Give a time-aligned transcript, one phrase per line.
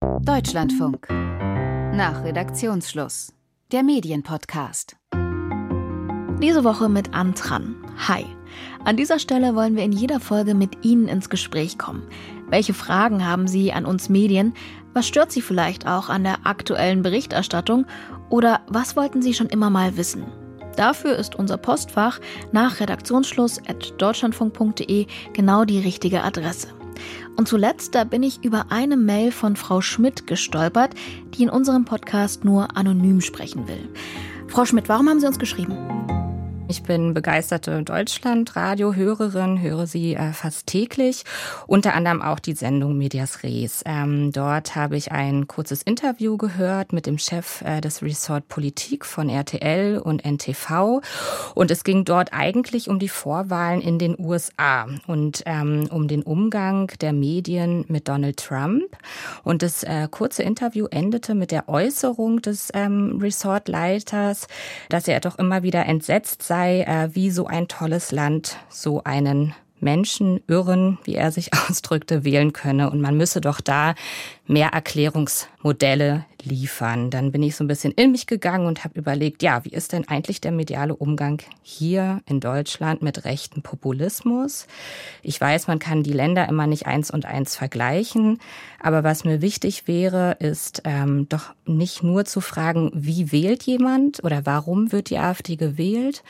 [0.00, 1.08] Deutschlandfunk.
[1.10, 3.32] Nach Redaktionsschluss.
[3.72, 4.96] Der Medienpodcast.
[6.40, 7.74] Diese Woche mit Antran.
[8.06, 8.24] Hi.
[8.84, 12.04] An dieser Stelle wollen wir in jeder Folge mit Ihnen ins Gespräch kommen.
[12.48, 14.54] Welche Fragen haben Sie an uns Medien?
[14.94, 17.84] Was stört Sie vielleicht auch an der aktuellen Berichterstattung?
[18.30, 20.26] Oder was wollten Sie schon immer mal wissen?
[20.76, 22.20] Dafür ist unser Postfach
[22.52, 26.77] nach Redaktionsschluss at deutschlandfunk.de genau die richtige Adresse.
[27.38, 30.94] Und zuletzt, da bin ich über eine Mail von Frau Schmidt gestolpert,
[31.34, 33.88] die in unserem Podcast nur anonym sprechen will.
[34.48, 35.76] Frau Schmidt, warum haben Sie uns geschrieben?
[36.70, 41.24] Ich bin begeisterte Deutschland-Radio-Hörerin, höre sie äh, fast täglich,
[41.66, 43.82] unter anderem auch die Sendung Medias Res.
[43.86, 49.06] Ähm, dort habe ich ein kurzes Interview gehört mit dem Chef äh, des Resort Politik
[49.06, 51.00] von RTL und NTV
[51.54, 56.22] und es ging dort eigentlich um die Vorwahlen in den USA und ähm, um den
[56.22, 58.84] Umgang der Medien mit Donald Trump.
[59.42, 64.48] Und das äh, kurze Interview endete mit der Äußerung des ähm, Resortleiters,
[64.90, 69.04] dass er doch immer wieder entsetzt sei, sei, äh, wie so ein tolles Land so
[69.04, 72.90] einen Menschen, Irren, wie er sich ausdrückte, wählen könne.
[72.90, 73.94] Und man müsse doch da
[74.46, 77.10] mehr Erklärungsmodelle liefern.
[77.10, 79.92] Dann bin ich so ein bisschen in mich gegangen und habe überlegt, ja, wie ist
[79.92, 84.66] denn eigentlich der mediale Umgang hier in Deutschland mit rechten Populismus?
[85.22, 88.38] Ich weiß, man kann die Länder immer nicht eins und eins vergleichen,
[88.80, 94.24] aber was mir wichtig wäre, ist ähm, doch nicht nur zu fragen, wie wählt jemand
[94.24, 96.22] oder warum wird die AfD gewählt,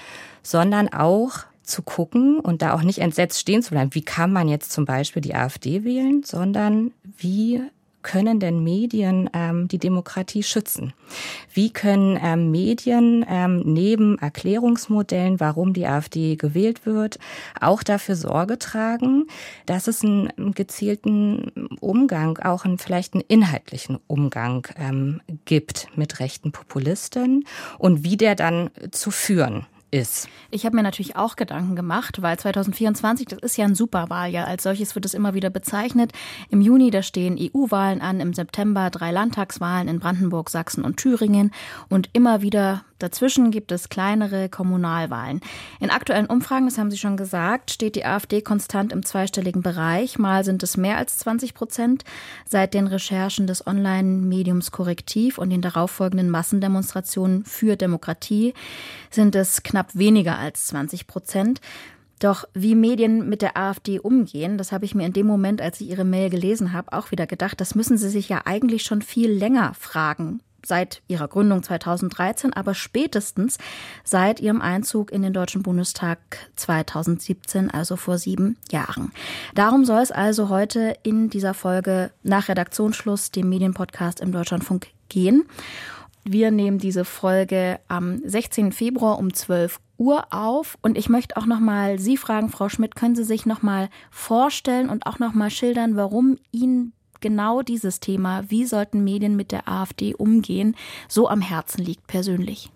[0.42, 3.94] sondern auch, zu gucken und da auch nicht entsetzt stehen zu bleiben.
[3.94, 7.62] Wie kann man jetzt zum Beispiel die AfD wählen, sondern wie
[8.02, 10.94] können denn Medien ähm, die Demokratie schützen?
[11.52, 17.18] Wie können ähm, Medien ähm, neben Erklärungsmodellen, warum die AfD gewählt wird,
[17.60, 19.26] auch dafür Sorge tragen,
[19.66, 26.52] dass es einen gezielten Umgang, auch einen vielleicht einen inhaltlichen Umgang ähm, gibt mit rechten
[26.52, 27.44] Populisten
[27.78, 30.28] und wie der dann zu führen ist.
[30.50, 34.46] Ich habe mir natürlich auch Gedanken gemacht, weil 2024, das ist ja ein Superwahljahr.
[34.46, 36.12] Als solches wird es immer wieder bezeichnet.
[36.50, 41.52] Im Juni, da stehen EU-Wahlen an, im September drei Landtagswahlen in Brandenburg, Sachsen und Thüringen
[41.88, 45.40] und immer wieder Dazwischen gibt es kleinere Kommunalwahlen.
[45.78, 50.18] In aktuellen Umfragen, das haben Sie schon gesagt, steht die AfD konstant im zweistelligen Bereich.
[50.18, 52.04] Mal sind es mehr als 20 Prozent.
[52.44, 58.54] Seit den Recherchen des Online-Mediums Korrektiv und den darauffolgenden Massendemonstrationen für Demokratie
[59.10, 61.60] sind es knapp weniger als 20 Prozent.
[62.18, 65.80] Doch wie Medien mit der AfD umgehen, das habe ich mir in dem Moment, als
[65.80, 69.02] ich Ihre Mail gelesen habe, auch wieder gedacht, das müssen Sie sich ja eigentlich schon
[69.02, 73.58] viel länger fragen seit ihrer Gründung 2013, aber spätestens
[74.04, 76.18] seit ihrem Einzug in den Deutschen Bundestag
[76.56, 79.12] 2017, also vor sieben Jahren.
[79.54, 85.44] Darum soll es also heute in dieser Folge nach Redaktionsschluss, dem Medienpodcast im Deutschlandfunk, gehen.
[86.24, 88.72] Wir nehmen diese Folge am 16.
[88.72, 92.94] Februar um 12 Uhr auf und ich möchte auch noch mal Sie fragen, Frau Schmidt,
[92.94, 98.00] können Sie sich noch mal vorstellen und auch noch mal schildern, warum Ihnen genau dieses
[98.00, 100.76] Thema, wie sollten Medien mit der AfD umgehen,
[101.08, 102.70] so am Herzen liegt persönlich.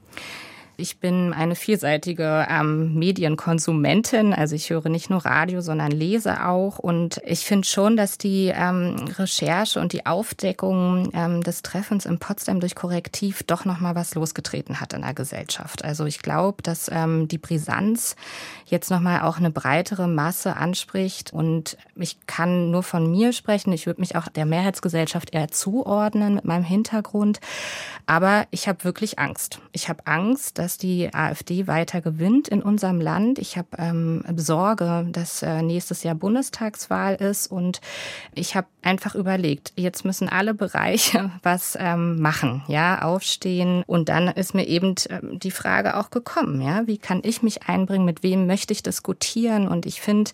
[0.82, 4.34] Ich bin eine vielseitige ähm, Medienkonsumentin.
[4.34, 6.80] Also ich höre nicht nur Radio, sondern lese auch.
[6.80, 12.18] Und ich finde schon, dass die ähm, Recherche und die Aufdeckung ähm, des Treffens in
[12.18, 15.84] Potsdam durch Korrektiv doch nochmal was losgetreten hat in der Gesellschaft.
[15.84, 18.16] Also ich glaube, dass ähm, die Brisanz
[18.66, 21.32] jetzt nochmal auch eine breitere Masse anspricht.
[21.32, 23.72] Und ich kann nur von mir sprechen.
[23.72, 27.38] Ich würde mich auch der Mehrheitsgesellschaft eher zuordnen mit meinem Hintergrund.
[28.06, 29.60] Aber ich habe wirklich Angst.
[29.70, 33.38] Ich habe Angst, dass die AfD weiter gewinnt in unserem Land.
[33.38, 37.80] Ich habe ähm, Sorge, dass äh, nächstes Jahr Bundestagswahl ist und
[38.34, 44.28] ich habe einfach überlegt, jetzt müssen alle Bereiche was ähm, machen, ja, aufstehen und dann
[44.28, 48.22] ist mir eben ähm, die Frage auch gekommen, ja, wie kann ich mich einbringen, mit
[48.22, 50.32] wem möchte ich diskutieren und ich finde,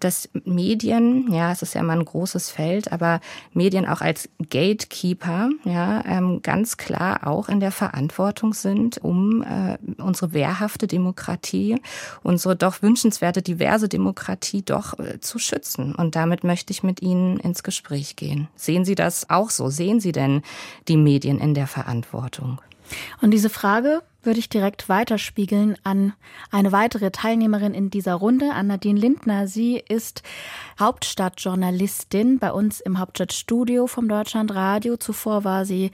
[0.00, 3.20] dass Medien, ja, es ist ja immer ein großes Feld, aber
[3.52, 9.69] Medien auch als Gatekeeper, ja, ähm, ganz klar auch in der Verantwortung sind, um äh,
[9.98, 11.80] unsere wehrhafte Demokratie,
[12.22, 15.94] unsere doch wünschenswerte diverse Demokratie doch äh, zu schützen.
[15.94, 18.48] Und damit möchte ich mit Ihnen ins Gespräch gehen.
[18.56, 19.68] Sehen Sie das auch so?
[19.68, 20.42] Sehen Sie denn
[20.88, 22.60] die Medien in der Verantwortung?
[23.20, 26.12] Und diese Frage würde ich direkt weiterspiegeln an
[26.50, 29.46] eine weitere Teilnehmerin in dieser Runde, an Nadine Lindner.
[29.46, 30.22] Sie ist
[30.78, 34.96] Hauptstadtjournalistin bei uns im Hauptstadtstudio vom Deutschlandradio.
[34.96, 35.90] Zuvor war sie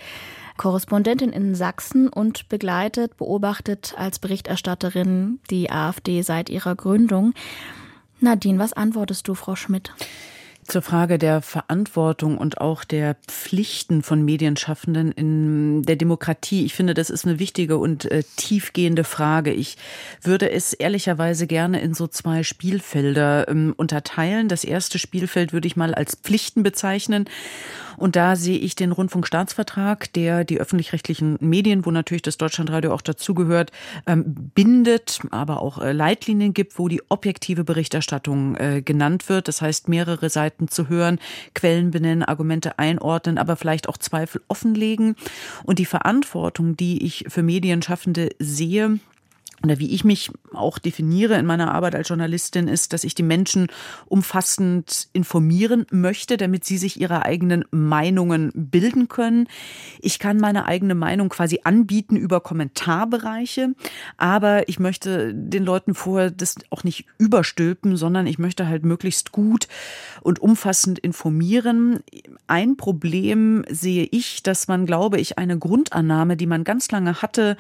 [0.57, 7.35] Korrespondentin in Sachsen und begleitet, beobachtet als Berichterstatterin die AfD seit ihrer Gründung.
[8.21, 9.93] Nadine, was antwortest du, Frau Schmidt?
[10.67, 16.65] Zur Frage der Verantwortung und auch der Pflichten von Medienschaffenden in der Demokratie.
[16.65, 19.53] Ich finde, das ist eine wichtige und äh, tiefgehende Frage.
[19.53, 19.77] Ich
[20.23, 24.49] würde es ehrlicherweise gerne in so zwei Spielfelder ähm, unterteilen.
[24.49, 27.29] Das erste Spielfeld würde ich mal als Pflichten bezeichnen.
[27.97, 33.01] Und da sehe ich den Rundfunkstaatsvertrag, der die öffentlich-rechtlichen Medien, wo natürlich das Deutschlandradio auch
[33.01, 33.73] dazugehört,
[34.07, 34.25] ähm,
[34.55, 39.49] bindet, aber auch äh, Leitlinien gibt, wo die objektive Berichterstattung äh, genannt wird.
[39.49, 41.19] Das heißt, mehrere Seiten zu hören,
[41.55, 45.17] Quellen benennen, Argumente einordnen, aber vielleicht auch Zweifel offenlegen.
[45.65, 48.99] Und die Verantwortung, die ich für Medienschaffende sehe,
[49.63, 53.23] oder wie ich mich auch definiere in meiner Arbeit als Journalistin, ist, dass ich die
[53.23, 53.69] Menschen
[54.07, 59.49] umfassend informieren möchte, damit sie sich ihre eigenen Meinungen bilden können.
[60.01, 63.75] Ich kann meine eigene Meinung quasi anbieten über Kommentarbereiche,
[64.19, 69.33] aber ich möchte den Leuten vorher das auch nicht überstülpen, sondern ich möchte halt möglichst
[69.33, 69.69] gut
[70.21, 72.01] und umfassend informieren.
[72.47, 77.57] Ein Problem sehe ich, dass man, glaube ich, eine Grundannahme, die man ganz lange hatte,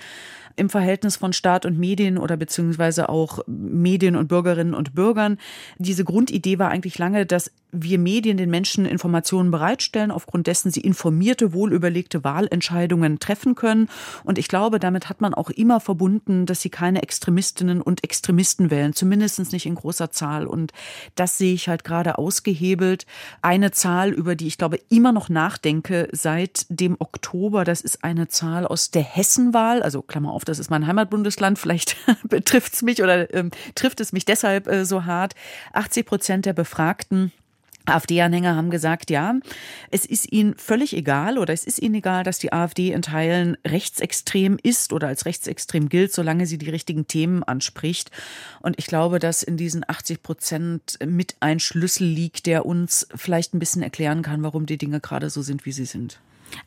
[0.57, 5.39] im Verhältnis von Staat und Medien oder beziehungsweise auch Medien und Bürgerinnen und Bürgern.
[5.79, 7.53] Diese Grundidee war eigentlich lange, dass
[7.83, 13.89] wir Medien den Menschen Informationen bereitstellen, aufgrund dessen sie informierte, wohlüberlegte Wahlentscheidungen treffen können.
[14.25, 18.71] Und ich glaube, damit hat man auch immer verbunden, dass sie keine Extremistinnen und Extremisten
[18.71, 20.47] wählen, zumindest nicht in großer Zahl.
[20.47, 20.73] Und
[21.15, 23.07] das sehe ich halt gerade ausgehebelt.
[23.43, 28.29] Eine Zahl, über die ich glaube immer noch nachdenke seit dem Oktober, das ist eine
[28.29, 31.97] Zahl aus der Hessenwahl, also Klammer auf, das ist mein Heimatbundesland, vielleicht
[32.29, 35.35] betrifft es mich oder ähm, trifft es mich deshalb äh, so hart.
[35.73, 37.33] 80 Prozent der Befragten
[37.87, 39.37] AfD-Anhänger haben gesagt, ja,
[39.91, 43.57] es ist ihnen völlig egal oder es ist ihnen egal, dass die AfD in Teilen
[43.67, 48.11] rechtsextrem ist oder als rechtsextrem gilt, solange sie die richtigen Themen anspricht.
[48.61, 53.55] Und ich glaube, dass in diesen 80 Prozent mit ein Schlüssel liegt, der uns vielleicht
[53.55, 56.21] ein bisschen erklären kann, warum die Dinge gerade so sind, wie sie sind.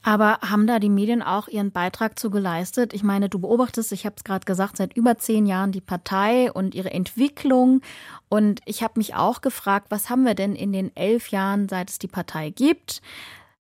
[0.03, 2.93] Aber haben da die Medien auch ihren Beitrag zu geleistet?
[2.93, 6.51] Ich meine, du beobachtest, ich habe es gerade gesagt, seit über zehn Jahren die Partei
[6.51, 7.81] und ihre Entwicklung.
[8.29, 11.89] Und ich habe mich auch gefragt, was haben wir denn in den elf Jahren, seit
[11.89, 13.01] es die Partei gibt,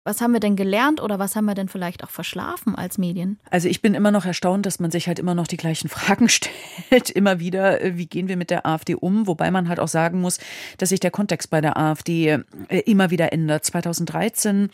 [0.08, 3.38] was haben wir denn gelernt oder was haben wir denn vielleicht auch verschlafen als Medien?
[3.52, 6.30] Also ich bin immer noch erstaunt, dass man sich halt immer noch die gleichen Fragen
[6.30, 7.10] stellt.
[7.10, 9.28] Immer wieder, äh, wie gehen wir mit der AfD um?
[9.28, 10.40] Wobei man halt auch sagen muss,
[10.78, 12.40] dass sich der Kontext bei der AfD
[12.70, 13.66] äh, immer wieder ändert.
[13.66, 14.70] 2013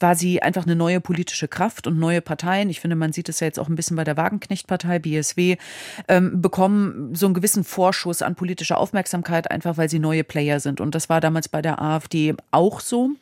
[0.00, 2.68] war sie einfach eine neue politische Kraft und neue Parteien.
[2.68, 5.56] Ich finde, man sieht es ja jetzt auch ein bisschen bei der Wagenknecht-Partei, BSW,
[6.08, 10.82] ähm, bekommen so einen gewissen Vorschuss an politischer Aufmerksamkeit, einfach weil sie neue Player sind.
[10.82, 13.12] Und das war damals bei der AfD auch so.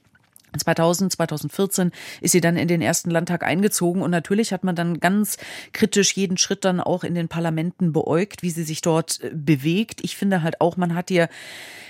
[0.59, 5.01] 2000, 2014 ist sie dann in den ersten Landtag eingezogen und natürlich hat man dann
[5.01, 5.37] ganz
[5.73, 10.01] kritisch jeden Schritt dann auch in den Parlamenten beäugt, wie sie sich dort äh, bewegt.
[10.03, 11.29] Ich finde halt auch, man hat ihr,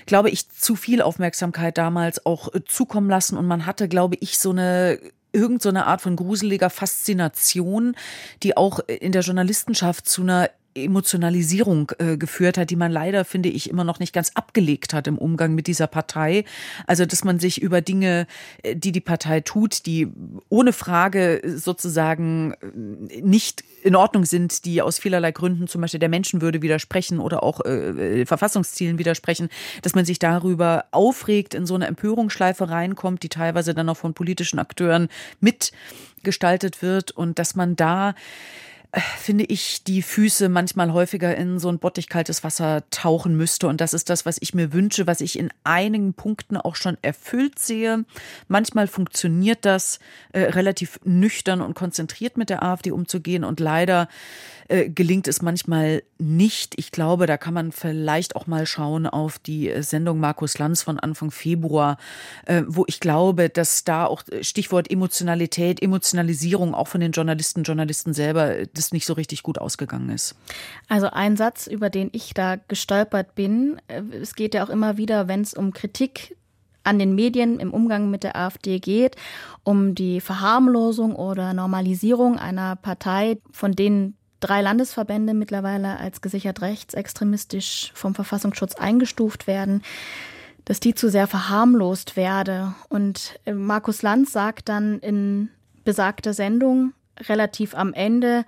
[0.05, 4.37] glaube ich, zu viel Aufmerksamkeit damals auch äh, zukommen lassen und man hatte, glaube ich,
[4.37, 4.99] so eine
[5.33, 7.95] irgend so Art von gruseliger Faszination,
[8.43, 13.49] die auch in der Journalistenschaft zu einer Emotionalisierung äh, geführt hat, die man leider, finde
[13.49, 16.45] ich, immer noch nicht ganz abgelegt hat im Umgang mit dieser Partei.
[16.87, 18.27] Also, dass man sich über Dinge,
[18.63, 20.07] äh, die die Partei tut, die
[20.49, 26.09] ohne Frage sozusagen äh, nicht in Ordnung sind, die aus vielerlei Gründen zum Beispiel der
[26.09, 29.49] Menschenwürde widersprechen oder auch äh, äh, Verfassungszielen widersprechen,
[29.81, 34.13] dass man sich darüber aufregt, in so eine Empörungsschleife reinkommt, die teilweise dann auch von
[34.13, 35.09] politischen Akteuren
[35.39, 38.15] mitgestaltet wird und dass man da
[39.17, 43.67] finde ich, die Füße manchmal häufiger in so ein bottig kaltes Wasser tauchen müsste.
[43.67, 46.97] Und das ist das, was ich mir wünsche, was ich in einigen Punkten auch schon
[47.01, 48.05] erfüllt sehe.
[48.47, 49.99] Manchmal funktioniert das
[50.31, 53.43] äh, relativ nüchtern und konzentriert mit der AfD umzugehen.
[53.43, 54.07] Und leider
[54.73, 56.73] äh, gelingt es manchmal nicht.
[56.79, 60.81] Ich glaube, da kann man vielleicht auch mal schauen auf die äh, Sendung Markus Lanz
[60.81, 61.97] von Anfang Februar,
[62.47, 67.61] äh, wo ich glaube, dass da auch äh, Stichwort Emotionalität, Emotionalisierung auch von den Journalisten,
[67.61, 70.35] Journalisten selber, das nicht so richtig gut ausgegangen ist.
[70.89, 75.27] Also ein Satz, über den ich da gestolpert bin, es geht ja auch immer wieder,
[75.27, 76.35] wenn es um Kritik
[76.83, 79.17] an den Medien im Umgang mit der AfD geht,
[79.63, 87.91] um die Verharmlosung oder Normalisierung einer Partei, von denen drei Landesverbände mittlerweile als gesichert rechtsextremistisch
[87.93, 89.81] vom Verfassungsschutz eingestuft werden,
[90.65, 92.73] dass die zu sehr verharmlost werde.
[92.89, 95.49] Und äh, Markus Lanz sagt dann in
[95.83, 96.93] besagter Sendung
[97.27, 98.45] relativ am Ende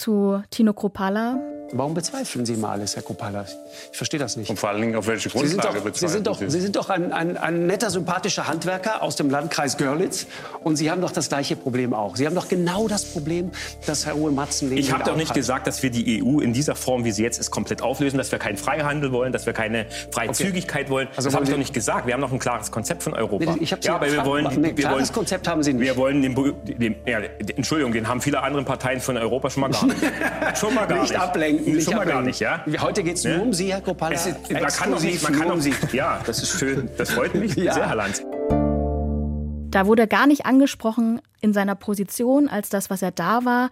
[0.00, 1.38] zu Tino Kropalla,
[1.72, 3.44] Warum bezweifeln Sie mal alles, Herr Kopalla?
[3.92, 4.50] Ich verstehe das nicht.
[4.50, 6.60] Und vor allen Dingen auf welche Grundlage Sie sind doch, bezweifeln Sie sind doch, Sie
[6.60, 10.26] sind doch ein, ein, ein netter, sympathischer Handwerker aus dem Landkreis Görlitz.
[10.64, 12.16] Und Sie haben doch das gleiche Problem auch.
[12.16, 13.52] Sie haben doch genau das Problem,
[13.86, 15.36] das Herr Uwe Matzen Ich habe doch nicht hat.
[15.36, 18.32] gesagt, dass wir die EU in dieser Form, wie sie jetzt ist, komplett auflösen, dass
[18.32, 20.90] wir keinen Freihandel wollen, dass wir keine Freizügigkeit okay.
[20.90, 21.08] wollen.
[21.16, 22.06] Also das habe ich doch nicht gesagt.
[22.06, 23.44] Wir haben noch ein klares Konzept von Europa.
[23.44, 25.82] Nee, ich habe ja, aber wir wollen, nee, wir wollen, Konzept haben Sie nicht.
[25.82, 27.20] Wir wollen den, den ja,
[27.56, 29.89] Entschuldigung, den haben viele andere Parteien von Europa schon mal gar nicht.
[30.58, 31.10] Schon mal gar nicht.
[31.10, 31.80] Nicht ablenken.
[31.80, 32.64] Schon mal gar nicht ja?
[32.80, 34.14] Heute geht es nur um Sie, Herr Kopalla.
[34.14, 35.74] Es ist, man kann doch nicht, man kann um Sie.
[35.92, 36.90] Ja, das ist schön.
[36.96, 37.74] Das freut mich ja.
[37.74, 38.22] sehr, Herr Lanz.
[39.70, 43.70] Da wurde er gar nicht angesprochen in seiner Position als das, was er da war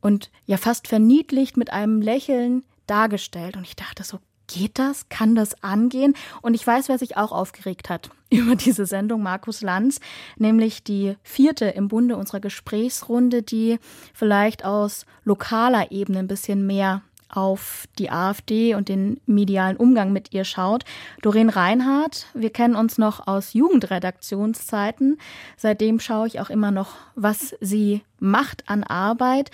[0.00, 3.56] und ja fast verniedlicht mit einem Lächeln dargestellt.
[3.56, 4.18] Und ich dachte so,
[4.52, 5.08] geht das?
[5.08, 6.14] Kann das angehen?
[6.42, 10.00] Und ich weiß, wer sich auch aufgeregt hat über diese Sendung, Markus Lanz,
[10.36, 13.78] nämlich die vierte im Bunde unserer Gesprächsrunde, die
[14.14, 20.34] vielleicht aus lokaler Ebene ein bisschen mehr auf die AfD und den medialen Umgang mit
[20.34, 20.84] ihr schaut.
[21.22, 25.18] Doreen Reinhardt, wir kennen uns noch aus Jugendredaktionszeiten.
[25.56, 29.50] Seitdem schaue ich auch immer noch, was sie macht an Arbeit.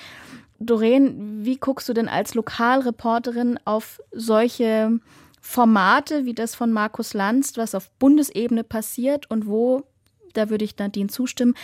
[0.59, 4.99] Doreen, wie guckst du denn als Lokalreporterin auf solche
[5.41, 9.85] Formate wie das von Markus Lanz, was auf Bundesebene passiert und wo,
[10.35, 11.55] da würde ich Nadine zustimmen,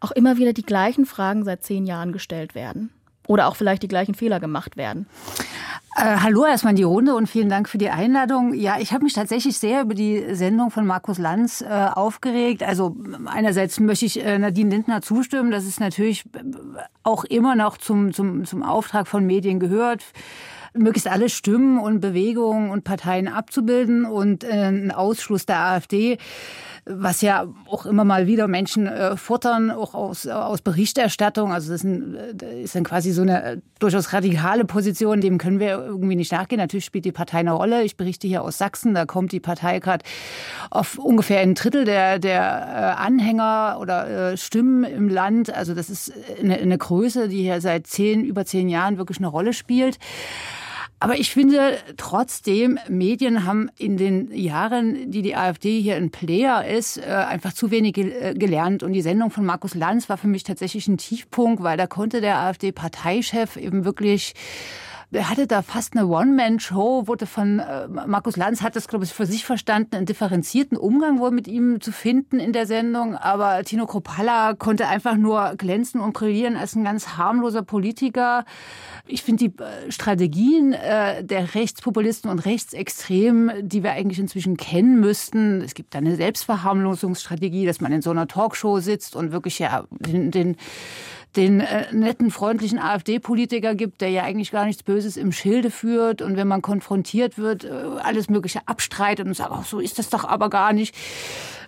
[0.00, 2.90] auch immer wieder die gleichen Fragen seit zehn Jahren gestellt werden?
[3.26, 5.06] Oder auch vielleicht die gleichen Fehler gemacht werden?
[5.94, 8.54] Äh, hallo erstmal in die Runde und vielen Dank für die Einladung.
[8.54, 12.62] Ja, ich habe mich tatsächlich sehr über die Sendung von Markus Lanz äh, aufgeregt.
[12.62, 16.24] Also einerseits möchte ich äh, Nadine Lindner zustimmen, dass es natürlich
[17.02, 20.02] auch immer noch zum, zum, zum Auftrag von Medien gehört
[20.74, 26.18] möglichst alle Stimmen und Bewegungen und Parteien abzubilden und äh, ein Ausschluss der AfD
[26.84, 31.52] was ja auch immer mal wieder Menschen äh, futtern, auch aus, aus Berichterstattung.
[31.52, 35.38] Also das ist, ein, das ist dann quasi so eine äh, durchaus radikale Position, dem
[35.38, 36.58] können wir irgendwie nicht nachgehen.
[36.58, 37.84] Natürlich spielt die Partei eine Rolle.
[37.84, 40.04] Ich berichte hier aus Sachsen, da kommt die Partei gerade
[40.70, 45.54] auf ungefähr ein Drittel der, der äh, Anhänger oder äh, Stimmen im Land.
[45.54, 49.28] Also das ist eine, eine Größe, die hier seit zehn, über zehn Jahren wirklich eine
[49.28, 49.98] Rolle spielt.
[51.02, 56.64] Aber ich finde trotzdem, Medien haben in den Jahren, die die AfD hier ein Player
[56.64, 58.84] ist, äh, einfach zu wenig äh, gelernt.
[58.84, 62.20] Und die Sendung von Markus Lanz war für mich tatsächlich ein Tiefpunkt, weil da konnte
[62.20, 64.34] der AfD-Parteichef eben wirklich
[65.20, 69.26] hatte da fast eine One-Man-Show, wurde von äh, Markus Lanz hat das, glaube ich, für
[69.26, 73.14] sich verstanden, einen differenzierten Umgang wohl mit ihm zu finden in der Sendung.
[73.14, 78.44] Aber Tino Kropalla konnte einfach nur glänzen und brillieren als ein ganz harmloser Politiker.
[79.06, 84.98] Ich finde die äh, Strategien äh, der Rechtspopulisten und Rechtsextremen, die wir eigentlich inzwischen kennen
[84.98, 85.60] müssten.
[85.60, 89.84] Es gibt da eine Selbstverharmlosungsstrategie, dass man in so einer Talkshow sitzt und wirklich ja
[89.90, 90.56] den, den
[91.36, 96.22] den äh, netten, freundlichen AfD-Politiker gibt, der ja eigentlich gar nichts Böses im Schilde führt
[96.22, 97.70] und wenn man konfrontiert wird, äh,
[98.02, 100.94] alles Mögliche abstreitet und sagt, ach, so ist das doch aber gar nicht.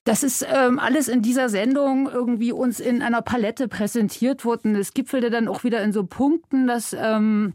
[0.05, 4.77] Das ist ähm, alles in dieser Sendung irgendwie uns in einer Palette präsentiert worden.
[4.77, 7.55] Es gipfelte dann auch wieder in so Punkten, dass ähm,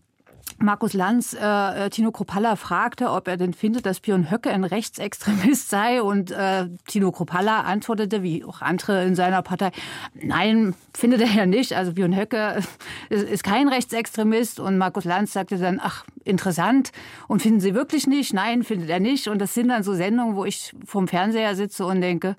[0.62, 4.64] Markus Lanz äh, äh, Tino Kropalla fragte, ob er denn findet, dass Björn Höcke ein
[4.64, 6.02] Rechtsextremist sei.
[6.02, 9.72] Und äh, Tino Kropalla antwortete, wie auch andere in seiner Partei,
[10.14, 11.74] nein, findet er ja nicht.
[11.74, 12.62] Also Björn Höcke
[13.10, 14.60] ist, ist kein Rechtsextremist.
[14.60, 16.92] Und Markus Lanz sagte dann, ach, interessant.
[17.28, 18.34] Und finden Sie wirklich nicht?
[18.34, 19.28] Nein, findet er nicht.
[19.28, 22.36] Und das sind dann so Sendungen, wo ich vorm Fernseher sitze und denke,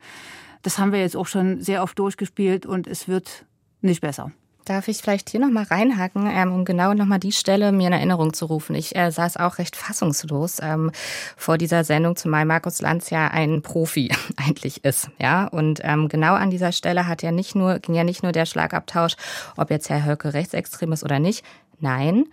[0.62, 3.46] das haben wir jetzt auch schon sehr oft durchgespielt und es wird
[3.80, 4.32] nicht besser.
[4.70, 8.32] Darf ich vielleicht hier nochmal reinhaken, ähm, um genau nochmal die Stelle mir in Erinnerung
[8.32, 8.76] zu rufen?
[8.76, 10.92] Ich äh, saß auch recht fassungslos ähm,
[11.36, 15.10] vor dieser Sendung, zumal Markus Lanz ja ein Profi eigentlich ist.
[15.18, 18.30] Ja, und ähm, genau an dieser Stelle hat ja nicht nur, ging ja nicht nur
[18.30, 19.16] der Schlagabtausch,
[19.56, 21.44] ob jetzt Herr Höcke rechtsextrem ist oder nicht.
[21.80, 22.26] Nein,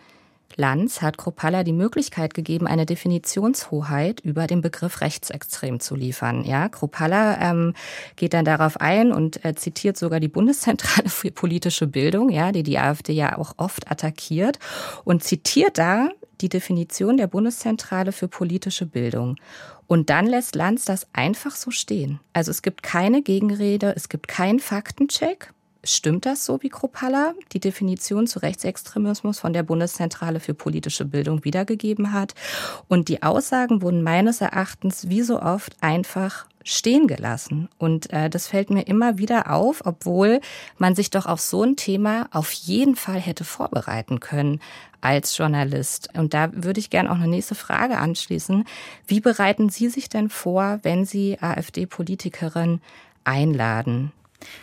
[0.55, 6.43] Lanz hat Kropalla die Möglichkeit gegeben, eine Definitionshoheit über den Begriff rechtsextrem zu liefern.
[6.45, 7.73] Ja, Kropalla ähm,
[8.15, 12.63] geht dann darauf ein und äh, zitiert sogar die Bundeszentrale für politische Bildung, ja, die
[12.63, 14.59] die AfD ja auch oft attackiert
[15.03, 16.09] und zitiert da
[16.41, 19.35] die Definition der Bundeszentrale für politische Bildung.
[19.87, 22.19] Und dann lässt Lanz das einfach so stehen.
[22.33, 25.53] Also es gibt keine Gegenrede, es gibt keinen Faktencheck.
[25.83, 31.43] Stimmt das so, wie Kropalla die Definition zu Rechtsextremismus von der Bundeszentrale für politische Bildung
[31.43, 32.33] wiedergegeben hat?
[32.87, 37.69] Und die Aussagen wurden meines Erachtens wie so oft einfach stehen gelassen.
[37.77, 40.41] Und äh, das fällt mir immer wieder auf, obwohl
[40.77, 44.59] man sich doch auf so ein Thema auf jeden Fall hätte vorbereiten können
[44.99, 46.09] als Journalist.
[46.17, 48.65] Und da würde ich gerne auch eine nächste Frage anschließen.
[49.07, 52.81] Wie bereiten Sie sich denn vor, wenn Sie AfD-Politikerin
[53.23, 54.11] einladen?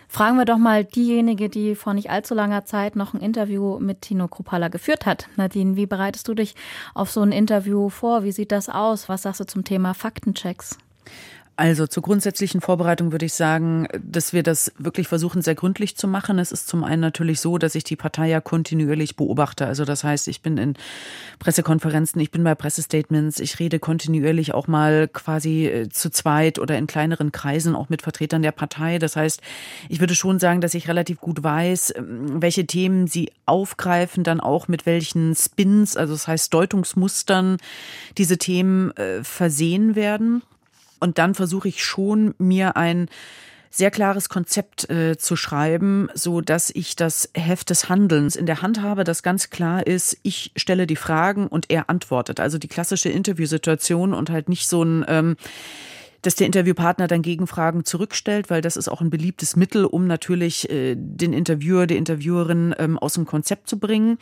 [0.08, 4.02] Fragen wir doch mal diejenige, die vor nicht allzu langer Zeit noch ein Interview mit
[4.02, 5.28] Tino Kropala geführt hat.
[5.36, 6.54] Nadine, wie bereitest du dich
[6.94, 8.24] auf so ein Interview vor?
[8.24, 9.08] Wie sieht das aus?
[9.08, 10.78] Was sagst du zum Thema Faktenchecks?
[11.56, 16.08] Also zur grundsätzlichen Vorbereitung würde ich sagen, dass wir das wirklich versuchen, sehr gründlich zu
[16.08, 16.40] machen.
[16.40, 19.64] Es ist zum einen natürlich so, dass ich die Partei ja kontinuierlich beobachte.
[19.64, 20.74] Also das heißt, ich bin in
[21.38, 26.76] Pressekonferenzen, ich bin bei Pressestatements, ich rede kontinuierlich auch mal quasi äh, zu zweit oder
[26.76, 28.98] in kleineren Kreisen auch mit Vertretern der Partei.
[28.98, 29.40] Das heißt,
[29.88, 34.40] ich würde schon sagen, dass ich relativ gut weiß, ähm, welche Themen sie aufgreifen, dann
[34.40, 37.58] auch mit welchen Spins, also das heißt Deutungsmustern,
[38.18, 40.42] diese Themen äh, versehen werden.
[41.00, 43.08] Und dann versuche ich schon, mir ein
[43.74, 48.62] sehr klares Konzept äh, zu schreiben, so dass ich das Heft des Handelns in der
[48.62, 52.38] Hand habe, das ganz klar ist, ich stelle die Fragen und er antwortet.
[52.38, 55.36] Also die klassische Interviewsituation und halt nicht so ein ähm,
[56.26, 60.70] dass der Interviewpartner dann Gegenfragen zurückstellt, weil das ist auch ein beliebtes Mittel, um natürlich
[60.70, 64.18] äh, den Interviewer, die Interviewerin ähm, aus dem Konzept zu bringen.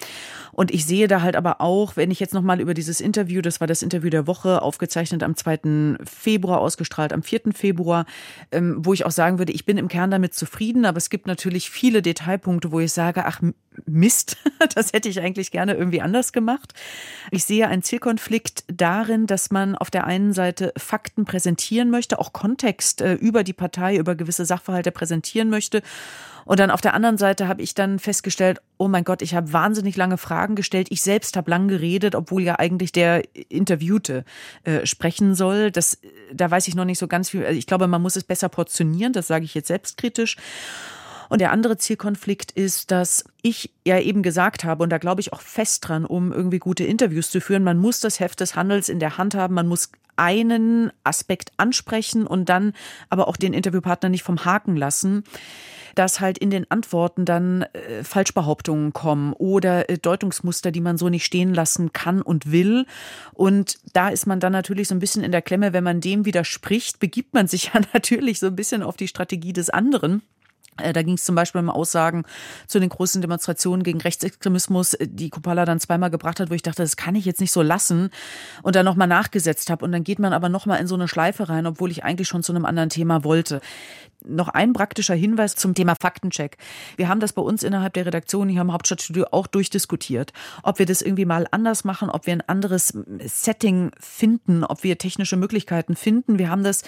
[0.53, 3.61] Und ich sehe da halt aber auch, wenn ich jetzt nochmal über dieses Interview, das
[3.61, 5.99] war das Interview der Woche, aufgezeichnet am 2.
[6.05, 7.53] Februar, ausgestrahlt am 4.
[7.55, 8.07] Februar,
[8.51, 11.27] ähm, wo ich auch sagen würde, ich bin im Kern damit zufrieden, aber es gibt
[11.27, 13.41] natürlich viele Detailpunkte, wo ich sage, ach
[13.87, 14.37] Mist,
[14.75, 16.73] das hätte ich eigentlich gerne irgendwie anders gemacht.
[17.31, 22.33] Ich sehe einen Zielkonflikt darin, dass man auf der einen Seite Fakten präsentieren möchte, auch
[22.33, 25.83] Kontext äh, über die Partei, über gewisse Sachverhalte präsentieren möchte.
[26.45, 29.52] Und dann auf der anderen Seite habe ich dann festgestellt, oh mein Gott, ich habe
[29.52, 30.88] wahnsinnig lange Fragen gestellt.
[30.91, 34.25] Ich selbst habe lang geredet, obwohl ja eigentlich der Interviewte
[34.64, 35.71] äh, sprechen soll.
[35.71, 35.99] Das,
[36.33, 37.45] da weiß ich noch nicht so ganz viel.
[37.45, 39.12] Also ich glaube, man muss es besser portionieren.
[39.12, 40.37] Das sage ich jetzt selbstkritisch.
[41.33, 45.33] Und der andere Zielkonflikt ist, dass ich ja eben gesagt habe, und da glaube ich
[45.33, 48.91] auch fest dran, um irgendwie gute Interviews zu führen, man muss das Heft des Handels
[48.91, 52.75] in der Hand haben, man muss einen Aspekt ansprechen und dann
[53.09, 55.25] aber auch den Interviewpartner nicht vom Haken lassen
[55.95, 61.11] dass halt in den Antworten dann äh, Falschbehauptungen kommen oder äh, Deutungsmuster, die man so
[61.11, 62.87] nicht stehen lassen kann und will.
[63.35, 66.25] Und da ist man dann natürlich so ein bisschen in der Klemme, wenn man dem
[66.25, 70.23] widerspricht, begibt man sich ja natürlich so ein bisschen auf die Strategie des anderen.
[70.81, 72.25] Äh, da ging es zum Beispiel um Aussagen
[72.67, 76.62] zu den großen Demonstrationen gegen Rechtsextremismus, äh, die Kupala dann zweimal gebracht hat, wo ich
[76.62, 78.11] dachte, das kann ich jetzt nicht so lassen
[78.62, 79.85] und dann nochmal nachgesetzt habe.
[79.85, 82.43] Und dann geht man aber nochmal in so eine Schleife rein, obwohl ich eigentlich schon
[82.43, 83.61] zu einem anderen Thema wollte.
[84.25, 86.57] Noch ein praktischer Hinweis zum Thema Faktencheck.
[86.97, 90.87] Wir haben das bei uns innerhalb der Redaktion hier im Hauptstadtstudio auch durchdiskutiert, ob wir
[90.87, 95.97] das irgendwie mal anders machen, ob wir ein anderes Setting finden, ob wir technische Möglichkeiten
[95.97, 96.38] finden.
[96.38, 96.85] Wir haben das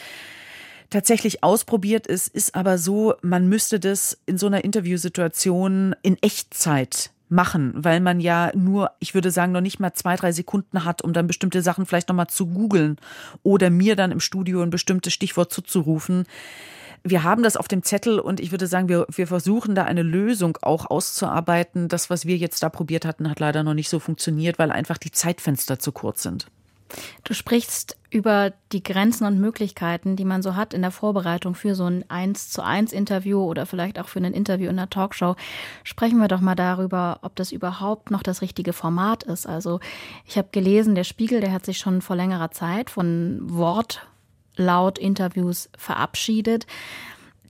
[0.95, 2.09] tatsächlich ausprobiert.
[2.09, 7.99] Es ist aber so, man müsste das in so einer Interviewsituation in Echtzeit machen, weil
[7.99, 11.27] man ja nur, ich würde sagen, noch nicht mal zwei, drei Sekunden hat, um dann
[11.27, 12.97] bestimmte Sachen vielleicht nochmal zu googeln
[13.43, 16.27] oder mir dann im Studio ein bestimmtes Stichwort zuzurufen.
[17.03, 20.03] Wir haben das auf dem Zettel und ich würde sagen, wir, wir versuchen da eine
[20.03, 21.89] Lösung auch auszuarbeiten.
[21.89, 24.99] Das, was wir jetzt da probiert hatten, hat leider noch nicht so funktioniert, weil einfach
[24.99, 26.47] die Zeitfenster zu kurz sind.
[27.25, 31.75] Du sprichst über die Grenzen und Möglichkeiten, die man so hat in der Vorbereitung für
[31.75, 35.35] so ein eins zu eins Interview oder vielleicht auch für ein Interview in einer Talkshow.
[35.83, 39.47] Sprechen wir doch mal darüber, ob das überhaupt noch das richtige Format ist.
[39.47, 39.81] Also
[40.27, 46.67] ich habe gelesen, der Spiegel, der hat sich schon vor längerer Zeit von Wortlaut-Interviews verabschiedet.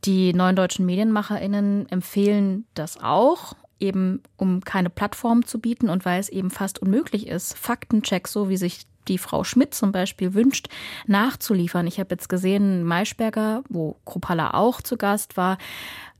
[0.04, 6.20] Die neuen deutschen MedienmacherInnen empfehlen das auch eben um keine Plattform zu bieten und weil
[6.20, 10.68] es eben fast unmöglich ist, Faktenchecks, so wie sich die Frau Schmidt zum Beispiel wünscht,
[11.06, 11.86] nachzuliefern.
[11.86, 15.58] Ich habe jetzt gesehen, Maischberger, wo Kropala auch zu Gast war,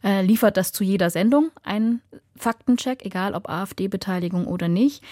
[0.03, 2.03] äh, liefert das zu jeder Sendung einen
[2.37, 5.03] Faktencheck, egal ob AfD-Beteiligung oder nicht.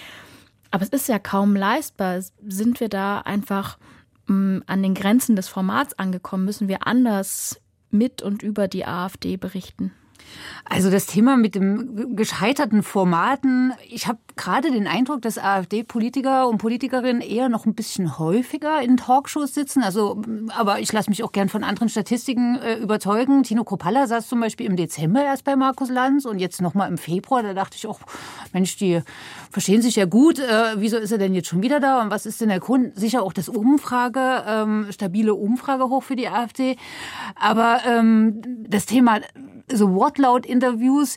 [0.70, 2.22] Aber es ist ja kaum leistbar.
[2.46, 3.78] Sind wir da einfach
[4.26, 6.44] mm, an den Grenzen des Formats angekommen?
[6.44, 9.92] Müssen wir anders mit und über die AfD berichten?
[10.64, 16.58] Also das Thema mit dem gescheiterten Formaten, ich habe gerade den Eindruck, dass AfD-Politiker und
[16.58, 19.82] Politikerinnen eher noch ein bisschen häufiger in Talkshows sitzen.
[19.82, 20.22] Also,
[20.56, 23.42] aber ich lasse mich auch gern von anderen Statistiken äh, überzeugen.
[23.42, 26.96] Tino Kropalla saß zum Beispiel im Dezember erst bei Markus Lanz und jetzt nochmal im
[26.96, 27.42] Februar.
[27.42, 28.00] Da dachte ich auch,
[28.52, 29.02] Mensch, die
[29.50, 30.38] verstehen sich ja gut.
[30.38, 32.00] Äh, wieso ist er denn jetzt schon wieder da?
[32.00, 32.96] Und was ist denn der Grund?
[32.96, 36.76] Sicher auch das Umfrage, ähm, stabile Umfrage hoch für die AfD.
[37.35, 39.20] Aber ähm, das Thema
[39.70, 41.16] so Wortlaut-Interviews,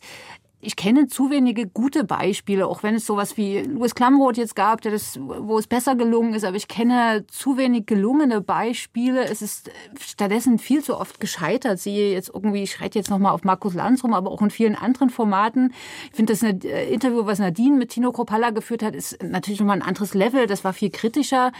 [0.66, 4.82] ich kenne zu wenige gute Beispiele, auch wenn es sowas wie Louis Klamroth jetzt gab,
[4.82, 9.24] der das, wo es besser gelungen ist, aber ich kenne zu wenig gelungene Beispiele.
[9.26, 11.80] Es ist stattdessen viel zu oft gescheitert.
[11.80, 14.76] Sie jetzt irgendwie, ich schreite jetzt nochmal auf Markus Lanz rum, aber auch in vielen
[14.76, 15.74] anderen Formaten.
[16.10, 19.78] Ich finde, das äh, Interview, was Nadine mit Tino Kropalla geführt hat, ist natürlich nochmal
[19.78, 20.48] ein anderes Level.
[20.48, 21.52] Das war viel kritischer.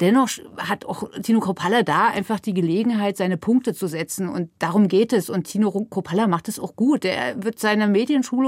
[0.00, 4.28] Dennoch hat auch Tino Kropalla da einfach die Gelegenheit, seine Punkte zu setzen.
[4.28, 5.30] Und darum geht es.
[5.30, 7.04] Und Tino Kropalla macht es auch gut.
[7.04, 7.88] Er wird seine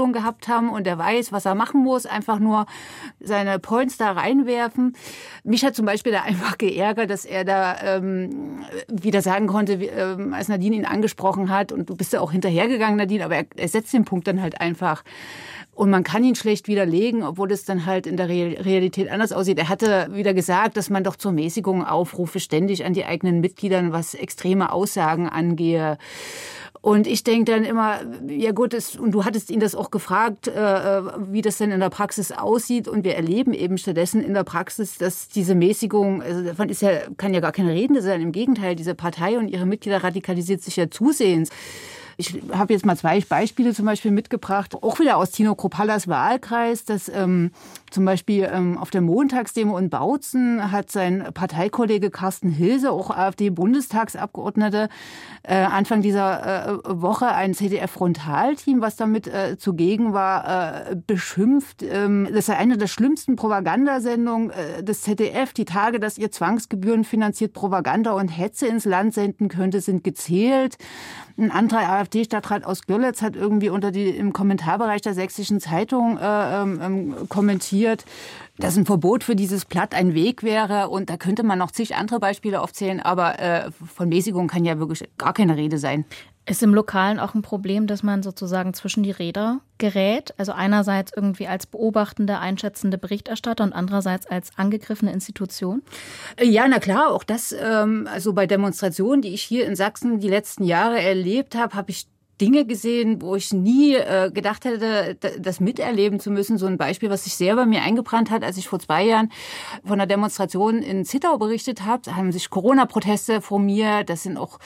[0.05, 2.05] Medienschulung gehabt haben und er weiß, was er machen muss.
[2.05, 2.65] Einfach nur
[3.19, 4.95] seine Points da reinwerfen.
[5.43, 9.87] Mich hat zum Beispiel da einfach geärgert, dass er da ähm, wieder sagen konnte, wie,
[9.87, 13.45] ähm, als Nadine ihn angesprochen hat, und du bist ja auch hinterhergegangen, Nadine, aber er,
[13.55, 15.03] er setzt den Punkt dann halt einfach.
[15.75, 19.59] Und man kann ihn schlecht widerlegen, obwohl es dann halt in der Realität anders aussieht.
[19.59, 23.91] Er hatte wieder gesagt, dass man doch zur Mäßigung aufrufe, ständig an die eigenen Mitgliedern,
[23.91, 25.97] was extreme Aussagen angehe.
[26.79, 30.47] Und ich denke dann immer, ja gut, das, und du hattest ihn das auch gefragt,
[30.47, 32.87] äh, wie das denn in der Praxis aussieht.
[32.87, 36.91] Und wir erleben eben stattdessen in der Praxis, dass diese Mäßigung, also davon ist ja,
[37.17, 38.21] kann ja gar keine Rede sein.
[38.21, 41.49] Im Gegenteil, diese Partei und ihre Mitglieder radikalisiert sich ja zusehends.
[42.17, 46.85] Ich habe jetzt mal zwei Beispiele zum Beispiel mitgebracht, auch wieder aus Tino Kropallas Wahlkreis,
[46.85, 47.51] dass ähm,
[47.95, 54.89] zum Beispiel ähm, auf der Montagsdemo in Bautzen hat sein Parteikollege Carsten Hilse, auch AfD-Bundestagsabgeordnete,
[55.43, 61.83] äh, Anfang dieser äh, Woche ein CDF-Frontalteam, was damit äh, zugegen war, äh, beschimpft.
[61.83, 65.53] Ähm, das sei eine der schlimmsten Propagandasendungen äh, des ZDF.
[65.53, 70.77] Die Tage, dass ihr Zwangsgebühren finanziert Propaganda und Hetze ins Land senden könnte, sind gezählt.
[71.37, 76.61] Ein anderer AfD-Stadtrat aus Görlitz hat irgendwie unter die, im Kommentarbereich der Sächsischen Zeitung äh,
[76.61, 77.15] ähm, ähm,
[77.85, 78.05] kommentiert,
[78.57, 80.89] dass ein Verbot für dieses Blatt ein Weg wäre.
[80.89, 84.79] Und da könnte man noch zig andere Beispiele aufzählen, aber äh, von Mäßigung kann ja
[84.79, 86.05] wirklich gar keine Rede sein.
[86.47, 90.35] Ist im Lokalen auch ein Problem, dass man sozusagen zwischen die Räder gerät?
[90.37, 95.81] Also einerseits irgendwie als beobachtende, einschätzende Berichterstatter und andererseits als angegriffene Institution?
[96.39, 100.29] Ja, na klar, auch das, ähm, also bei Demonstrationen, die ich hier in Sachsen die
[100.29, 102.05] letzten Jahre erlebt habe, habe ich
[102.41, 106.57] Dinge gesehen, wo ich nie äh, gedacht hätte, das miterleben zu müssen.
[106.57, 109.31] So ein Beispiel, was sich sehr bei mir eingebrannt hat, als ich vor zwei Jahren
[109.83, 112.01] von einer Demonstration in Zittau berichtet habe.
[112.03, 114.09] Da haben sich Corona-Proteste formiert.
[114.09, 114.59] Das sind auch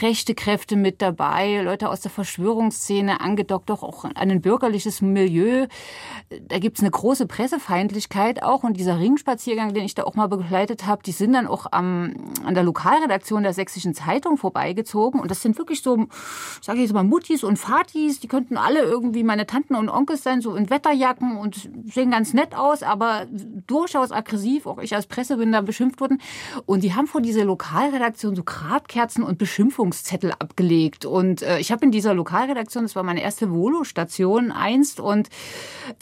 [0.00, 5.66] rechte Kräfte mit dabei, Leute aus der Verschwörungsszene, angedockt doch auch an ein bürgerliches Milieu.
[6.48, 8.62] Da gibt's eine große Pressefeindlichkeit auch.
[8.62, 12.14] Und dieser Ringspaziergang, den ich da auch mal begleitet habe, die sind dann auch am,
[12.42, 15.20] an der Lokalredaktion der Sächsischen Zeitung vorbeigezogen.
[15.20, 16.06] Und das sind wirklich so,
[16.62, 18.20] sage ich jetzt mal, Muttis und Fatis.
[18.20, 22.34] Die könnten alle irgendwie meine Tanten und Onkels sein, so in Wetterjacken und sehen ganz
[22.34, 23.26] nett aus, aber
[23.66, 24.66] durchaus aggressiv.
[24.66, 26.20] Auch ich als Presse bin da beschimpft worden.
[26.66, 31.04] Und die haben vor dieser Lokalredaktion so Grabkerzen und Beschimpfungszettel abgelegt.
[31.04, 35.28] Und äh, ich habe in dieser Lokalredaktion, das war meine erste Volo-Station einst, und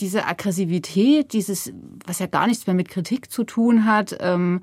[0.01, 1.73] diese Aggressivität, dieses,
[2.07, 4.61] was ja gar nichts mehr mit Kritik zu tun hat, ähm,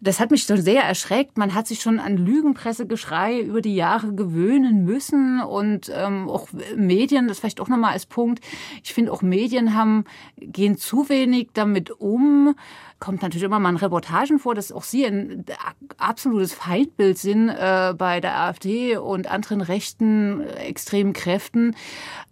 [0.00, 1.38] das hat mich schon sehr erschreckt.
[1.38, 5.59] Man hat sich schon an Lügenpressegeschrei über die Jahre gewöhnen müssen und
[5.94, 8.44] ähm, auch Medien, das vielleicht auch nochmal als Punkt.
[8.82, 10.04] Ich finde auch Medien haben,
[10.36, 12.54] gehen zu wenig damit um,
[13.00, 15.44] kommt natürlich immer mal in Reportagen vor, dass auch sie ein
[15.96, 21.74] absolutes Feindbild sind äh, bei der AfD und anderen rechten äh, extremen Kräften.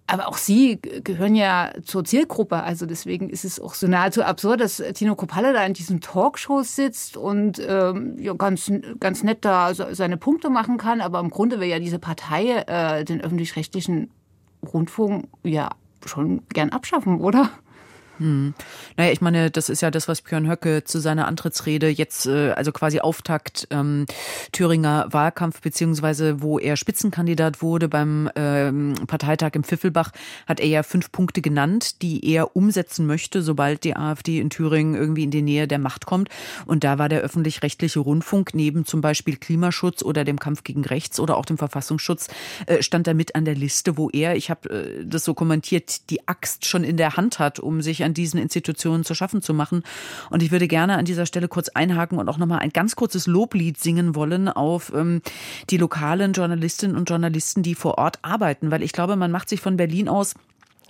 [0.06, 2.62] Aber auch sie gehören ja zur Zielgruppe.
[2.62, 6.76] Also deswegen ist es auch so nahezu absurd, dass Tino Kopalla da in diesen Talkshows
[6.76, 11.02] sitzt und ähm, ja, ganz, ganz nett da seine Punkte machen kann.
[11.02, 14.10] Aber im Grunde will ja diese Partei äh, den öffentlich-rechtlichen
[14.62, 15.70] Rundfunk ja
[16.06, 17.50] schon gern abschaffen, oder?
[18.18, 18.54] Hm.
[18.96, 22.50] Naja, ich meine, das ist ja das, was Björn Höcke zu seiner Antrittsrede jetzt, äh,
[22.50, 24.06] also quasi Auftakt ähm,
[24.52, 30.10] Thüringer Wahlkampf, beziehungsweise wo er Spitzenkandidat wurde beim ähm, Parteitag im Pfiffelbach,
[30.46, 34.94] hat er ja fünf Punkte genannt, die er umsetzen möchte, sobald die AfD in Thüringen
[34.94, 36.28] irgendwie in die Nähe der Macht kommt.
[36.66, 41.20] Und da war der öffentlich-rechtliche Rundfunk neben zum Beispiel Klimaschutz oder dem Kampf gegen Rechts
[41.20, 42.28] oder auch dem Verfassungsschutz,
[42.66, 46.10] äh, stand da mit an der Liste, wo er, ich habe äh, das so kommentiert,
[46.10, 49.54] die Axt schon in der Hand hat, um sich an diesen Institutionen zu schaffen zu
[49.54, 49.84] machen.
[50.30, 53.26] Und ich würde gerne an dieser Stelle kurz einhaken und auch nochmal ein ganz kurzes
[53.26, 55.22] Loblied singen wollen auf ähm,
[55.70, 59.60] die lokalen Journalistinnen und Journalisten, die vor Ort arbeiten, weil ich glaube, man macht sich
[59.60, 60.34] von Berlin aus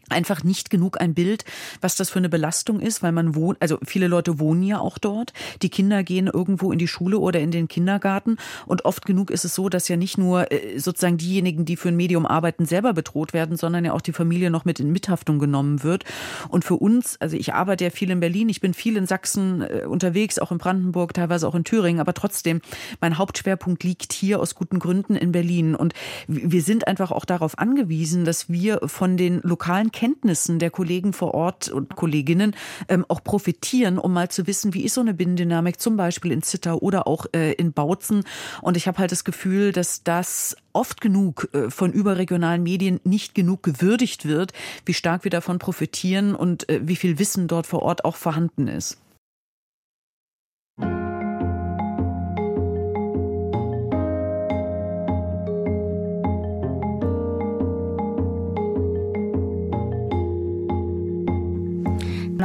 [0.09, 1.45] einfach nicht genug ein Bild,
[1.81, 4.99] was das für eine Belastung ist, weil man wohnt, also viele Leute wohnen ja auch
[4.99, 5.33] dort.
[5.63, 9.45] Die Kinder gehen irgendwo in die Schule oder in den Kindergarten und oft genug ist
[9.45, 12.93] es so, dass ja nicht nur äh, sozusagen diejenigen, die für ein Medium arbeiten, selber
[12.93, 16.05] bedroht werden, sondern ja auch die Familie noch mit in Mithaftung genommen wird.
[16.49, 19.63] Und für uns, also ich arbeite ja viel in Berlin, ich bin viel in Sachsen
[19.63, 22.61] äh, unterwegs, auch in Brandenburg, teilweise auch in Thüringen, aber trotzdem,
[23.01, 25.95] mein Hauptschwerpunkt liegt hier aus guten Gründen in Berlin und
[26.27, 31.35] wir sind einfach auch darauf angewiesen, dass wir von den lokalen Erkenntnissen der Kollegen vor
[31.35, 32.55] Ort und Kolleginnen
[32.89, 36.41] ähm, auch profitieren, um mal zu wissen, wie ist so eine Binnendynamik, zum Beispiel in
[36.41, 38.23] Zittau oder auch äh, in Bautzen.
[38.63, 43.35] Und ich habe halt das Gefühl, dass das oft genug äh, von überregionalen Medien nicht
[43.35, 44.53] genug gewürdigt wird,
[44.85, 48.69] wie stark wir davon profitieren und äh, wie viel Wissen dort vor Ort auch vorhanden
[48.69, 48.99] ist.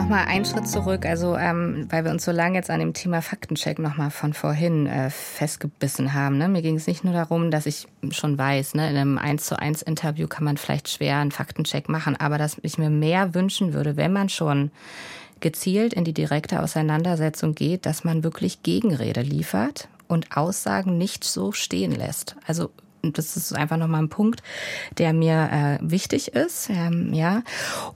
[0.04, 3.22] Nochmal einen Schritt zurück, also ähm, weil wir uns so lange jetzt an dem Thema
[3.22, 6.38] Faktencheck nochmal von vorhin äh, festgebissen haben.
[6.38, 6.50] Ne?
[6.50, 9.58] Mir ging es nicht nur darum, dass ich schon weiß, ne, in einem 1 zu
[9.58, 13.74] 1 Interview kann man vielleicht schwer einen Faktencheck machen, aber dass ich mir mehr wünschen
[13.74, 14.72] würde, wenn man schon
[15.40, 21.54] gezielt in die direkte Auseinandersetzung geht, dass man wirklich Gegenrede liefert und Aussagen nicht so
[21.54, 22.36] stehen lässt.
[22.46, 22.72] Also
[23.12, 24.42] das ist einfach nochmal ein Punkt,
[24.98, 26.70] der mir äh, wichtig ist.
[26.70, 27.44] Ähm, ja.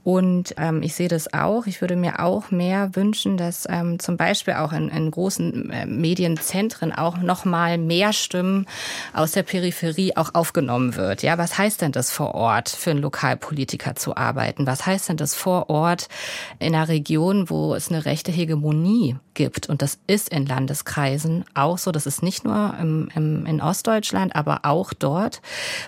[0.04, 1.65] Und ähm, ich sehe das auch.
[1.65, 5.86] Ich würde mir auch mehr wünschen, dass ähm, zum Beispiel auch in, in großen äh,
[5.86, 8.65] Medienzentren auch nochmal mehr Stimmen
[9.13, 11.24] aus der Peripherie auch aufgenommen wird.
[11.24, 14.67] Ja, was heißt denn das vor Ort für einen Lokalpolitiker zu arbeiten?
[14.67, 16.10] Was heißt denn das vor Ort
[16.60, 19.69] in einer Region, wo es eine rechte Hegemonie gibt?
[19.69, 21.93] Und das ist in Landeskreisen auch so.
[21.93, 25.41] Das ist nicht nur im, im, in Ostdeutschland, aber auch dort.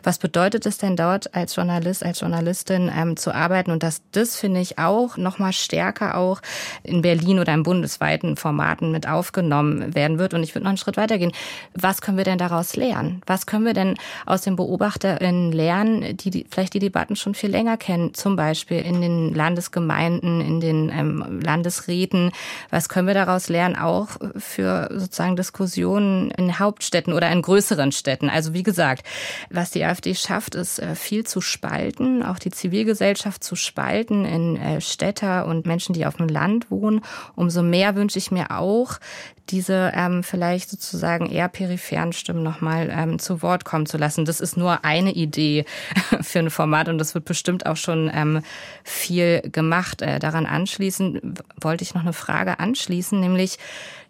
[0.03, 3.71] Was bedeutet es denn dort als Journalist, als Journalistin ähm, zu arbeiten?
[3.71, 6.41] Und dass das finde ich auch noch mal stärker auch
[6.83, 10.33] in Berlin oder in bundesweiten Formaten mit aufgenommen werden wird.
[10.33, 11.33] Und ich würde noch einen Schritt weitergehen.
[11.73, 13.21] Was können wir denn daraus lernen?
[13.25, 13.95] Was können wir denn
[14.27, 18.13] aus den Beobachterinnen lernen, die, die vielleicht die Debatten schon viel länger kennen?
[18.13, 22.31] Zum Beispiel in den Landesgemeinden, in den ähm, Landesräten.
[22.69, 23.75] Was können wir daraus lernen?
[23.78, 28.30] Auch für sozusagen Diskussionen in Hauptstädten oder in größeren Städten.
[28.30, 29.06] Also wie gesagt.
[29.49, 34.58] Was die AfD schafft, ist äh, viel zu spalten, auch die Zivilgesellschaft zu spalten in
[34.58, 37.02] äh, Städter und Menschen, die auf dem Land wohnen.
[37.36, 38.99] Umso mehr wünsche ich mir auch,
[39.49, 44.25] diese ähm, vielleicht sozusagen eher peripheren Stimmen nochmal ähm, zu Wort kommen zu lassen.
[44.25, 45.65] Das ist nur eine Idee
[46.21, 48.41] für ein Format und das wird bestimmt auch schon ähm,
[48.84, 50.02] viel gemacht.
[50.02, 53.58] Äh, daran anschließen wollte ich noch eine Frage anschließen, nämlich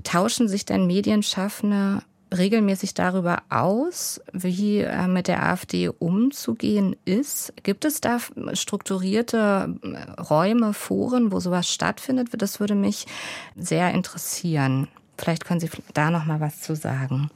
[0.04, 2.02] tauschen sich denn Medienschaffende
[2.36, 7.54] regelmäßig darüber aus, wie äh, mit der AfD umzugehen ist?
[7.64, 8.20] Gibt es da
[8.54, 12.30] strukturierte äh, Räume, Foren, wo sowas stattfindet?
[12.34, 13.08] Das würde mich
[13.56, 14.88] sehr interessieren.
[15.18, 17.30] Vielleicht können Sie da noch mal was zu sagen.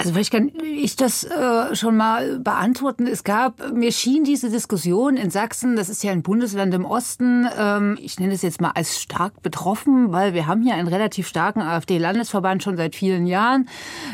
[0.00, 3.06] Also vielleicht kann ich das äh, schon mal beantworten.
[3.06, 7.46] Es gab, mir schien diese Diskussion in Sachsen, das ist ja ein Bundesland im Osten,
[7.58, 11.28] ähm, ich nenne es jetzt mal als stark betroffen, weil wir haben hier einen relativ
[11.28, 13.68] starken AfD-Landesverband schon seit vielen Jahren.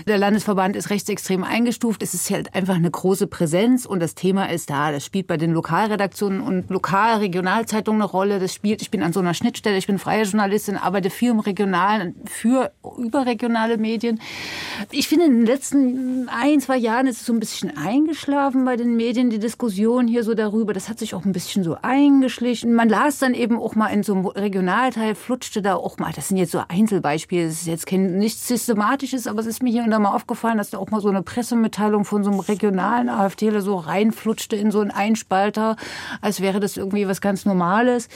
[0.08, 2.02] Der Landesverband ist rechtsextrem eingestuft.
[2.02, 4.90] Es ist halt einfach eine große Präsenz und das Thema ist da.
[4.90, 8.40] Das spielt bei den Lokalredaktionen und Lokal-Regionalzeitungen eine Rolle.
[8.40, 11.38] Das spielt, ich bin an so einer Schnittstelle, ich bin freie Journalistin, arbeite viel im
[11.38, 14.20] Regionalen, für überregionale Medien.
[14.90, 18.76] Ich in den letzten letzten ein, zwei Jahren ist es so ein bisschen eingeschlafen bei
[18.76, 20.72] den Medien, die Diskussion hier so darüber.
[20.72, 22.74] Das hat sich auch ein bisschen so eingeschlichen.
[22.74, 26.28] Man las dann eben auch mal in so einem Regionalteil, flutschte da auch mal, das
[26.28, 29.82] sind jetzt so Einzelbeispiele, das ist jetzt kein, nichts Systematisches, aber es ist mir hier
[29.82, 33.08] und da mal aufgefallen, dass da auch mal so eine Pressemitteilung von so einem regionalen
[33.08, 35.76] AfDler so reinflutschte in so einen Einspalter,
[36.20, 38.08] als wäre das irgendwie was ganz Normales.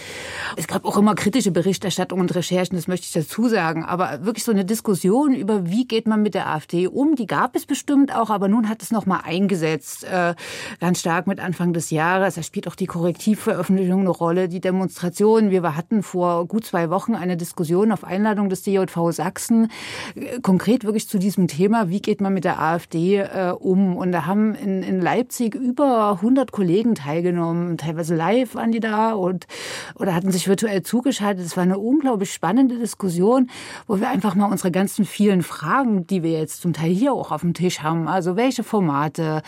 [0.57, 4.45] Es gab auch immer kritische Berichterstattung und Recherchen, das möchte ich dazu sagen, aber wirklich
[4.45, 8.15] so eine Diskussion über, wie geht man mit der AfD um, die gab es bestimmt
[8.15, 10.35] auch, aber nun hat es noch mal eingesetzt, äh,
[10.81, 12.35] ganz stark mit Anfang des Jahres.
[12.35, 15.51] Da spielt auch die Korrektivveröffentlichung eine Rolle, die Demonstrationen.
[15.51, 19.71] Wir hatten vor gut zwei Wochen eine Diskussion auf Einladung des DJV Sachsen,
[20.15, 23.97] äh, konkret wirklich zu diesem Thema, wie geht man mit der AfD äh, um?
[23.97, 29.13] Und da haben in, in Leipzig über 100 Kollegen teilgenommen, teilweise live waren die da
[29.13, 29.47] und
[29.95, 31.45] oder hatten sich virtuell zugeschaltet.
[31.45, 33.51] Es war eine unglaublich spannende Diskussion,
[33.87, 37.33] wo wir einfach mal unsere ganzen vielen Fragen, die wir jetzt zum Teil hier auch
[37.33, 38.07] auf auf dem Tisch haben.
[38.07, 39.41] Also welche Formate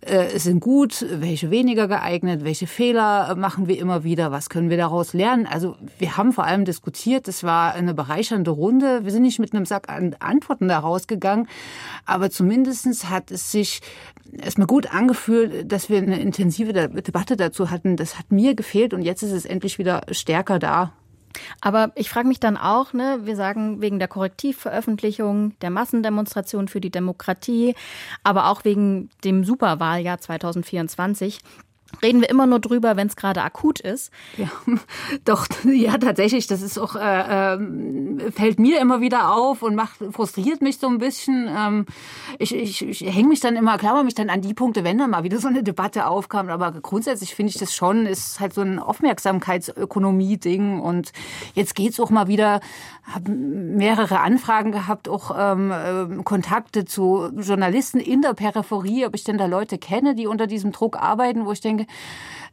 [0.00, 4.76] äh, sind gut, welche weniger geeignet, welche Fehler machen wir immer wieder, was können wir
[4.76, 5.46] daraus lernen.
[5.46, 9.04] Also wir haben vor allem diskutiert, es war eine bereichernde Runde.
[9.04, 11.46] Wir sind nicht mit einem Sack an Antworten da rausgegangen,
[12.04, 13.80] aber zumindest hat es sich
[14.36, 17.96] erstmal gut angefühlt, dass wir eine intensive Debatte dazu hatten.
[17.96, 20.92] Das hat mir gefehlt und jetzt ist es endlich wieder stärker da.
[21.60, 26.80] Aber ich frage mich dann auch, ne, wir sagen wegen der Korrektivveröffentlichung, der Massendemonstration für
[26.80, 27.74] die Demokratie,
[28.22, 31.40] aber auch wegen dem Superwahljahr 2024,
[32.02, 34.10] reden wir immer nur drüber, wenn es gerade akut ist.
[34.36, 34.50] Ja,
[35.24, 36.46] doch, ja, tatsächlich.
[36.46, 40.88] Das ist auch, äh, äh, fällt mir immer wieder auf und macht, frustriert mich so
[40.88, 41.48] ein bisschen.
[41.54, 41.86] Ähm,
[42.38, 45.10] ich ich, ich hänge mich dann immer, klammer mich dann an die Punkte, wenn dann
[45.10, 46.48] mal wieder so eine Debatte aufkam.
[46.48, 50.80] Aber grundsätzlich finde ich das schon, ist halt so ein Aufmerksamkeitsökonomie-Ding.
[50.80, 51.12] Und
[51.54, 52.60] jetzt geht's auch mal wieder,
[53.12, 59.24] habe mehrere Anfragen gehabt, auch ähm, äh, Kontakte zu Journalisten in der Peripherie, ob ich
[59.24, 61.85] denn da Leute kenne, die unter diesem Druck arbeiten, wo ich denke,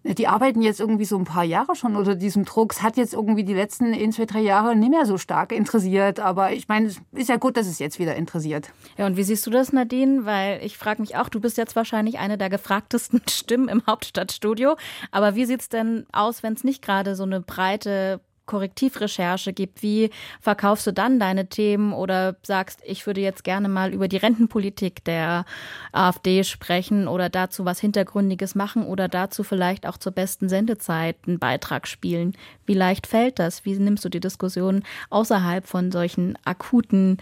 [0.03, 2.73] die arbeiten jetzt irgendwie so ein paar Jahre schon unter diesem Druck.
[2.73, 6.19] Es hat jetzt irgendwie die letzten ein, zwei, drei Jahre nicht mehr so stark interessiert.
[6.19, 8.71] Aber ich meine, es ist ja gut, dass es jetzt wieder interessiert.
[8.97, 10.25] Ja, und wie siehst du das, Nadine?
[10.25, 14.75] Weil ich frage mich auch, du bist jetzt wahrscheinlich eine der gefragtesten Stimmen im Hauptstadtstudio.
[15.11, 19.84] Aber wie sieht es denn aus, wenn es nicht gerade so eine breite Korrektivrecherche gibt,
[19.84, 20.10] wie
[20.41, 25.03] verkaufst du dann deine Themen oder sagst, ich würde jetzt gerne mal über die Rentenpolitik
[25.06, 25.45] der
[25.91, 31.39] AfD sprechen oder dazu was Hintergründiges machen oder dazu vielleicht auch zur besten Sendezeit einen
[31.39, 32.36] Beitrag spielen.
[32.65, 33.65] Wie leicht fällt das?
[33.65, 37.17] Wie nimmst du die Diskussion außerhalb von solchen akuten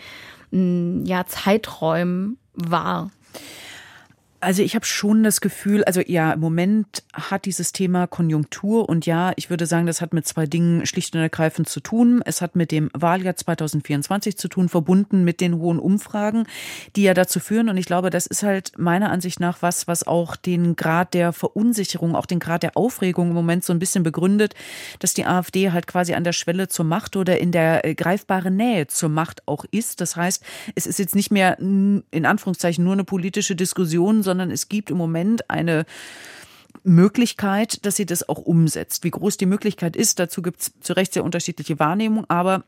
[0.52, 3.12] mm, ja, Zeiträumen wahr?
[4.42, 9.06] Also ich habe schon das Gefühl, also ja, im Moment hat dieses Thema Konjunktur und
[9.06, 12.24] ja, ich würde sagen, das hat mit zwei Dingen schlicht und ergreifend zu tun.
[12.26, 16.48] Es hat mit dem Wahljahr 2024 zu tun, verbunden mit den hohen Umfragen,
[16.96, 17.70] die ja dazu führen.
[17.70, 21.34] Und ich glaube, das ist halt meiner Ansicht nach was, was auch den Grad der
[21.34, 24.56] Verunsicherung, auch den Grad der Aufregung im Moment so ein bisschen begründet,
[24.98, 28.56] dass die AfD halt quasi an der Schwelle zur Macht oder in der äh, greifbaren
[28.56, 30.02] Nähe zur Macht auch ist.
[30.02, 34.70] Das heißt, es ist jetzt nicht mehr in Anführungszeichen nur eine politische Diskussion, sondern es
[34.70, 35.86] gibt im Moment eine
[36.84, 39.04] Möglichkeit, dass sie das auch umsetzt.
[39.04, 42.64] Wie groß die Möglichkeit ist, dazu gibt es zu Recht sehr unterschiedliche Wahrnehmungen, aber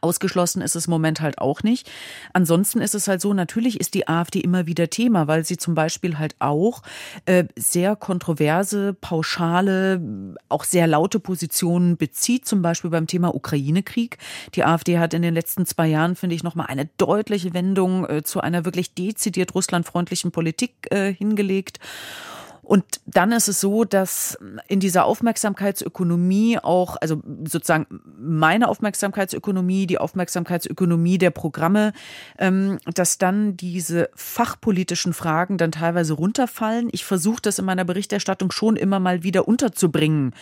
[0.00, 1.90] Ausgeschlossen ist es im Moment halt auch nicht.
[2.32, 5.74] Ansonsten ist es halt so, natürlich ist die AfD immer wieder Thema, weil sie zum
[5.74, 6.82] Beispiel halt auch
[7.26, 10.00] äh, sehr kontroverse, pauschale,
[10.48, 14.18] auch sehr laute Positionen bezieht, zum Beispiel beim Thema Ukraine-Krieg.
[14.54, 18.22] Die AfD hat in den letzten zwei Jahren, finde ich, nochmal eine deutliche Wendung äh,
[18.22, 21.78] zu einer wirklich dezidiert russlandfreundlichen Politik äh, hingelegt.
[22.64, 27.86] Und dann ist es so, dass in dieser Aufmerksamkeitsökonomie auch, also sozusagen
[28.18, 31.92] meine Aufmerksamkeitsökonomie, die Aufmerksamkeitsökonomie der Programme,
[32.38, 36.88] ähm, dass dann diese fachpolitischen Fragen dann teilweise runterfallen.
[36.92, 40.34] Ich versuche das in meiner Berichterstattung schon immer mal wieder unterzubringen.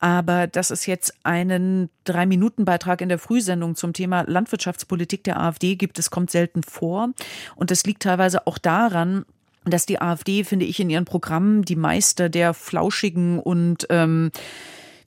[0.00, 5.98] Aber dass es jetzt einen Drei-Minuten-Beitrag in der Frühsendung zum Thema Landwirtschaftspolitik der AfD gibt,
[5.98, 7.10] das kommt selten vor.
[7.54, 9.24] Und das liegt teilweise auch daran,
[9.70, 14.30] dass die AfD, finde ich, in ihren Programmen die Meister der flauschigen und ähm,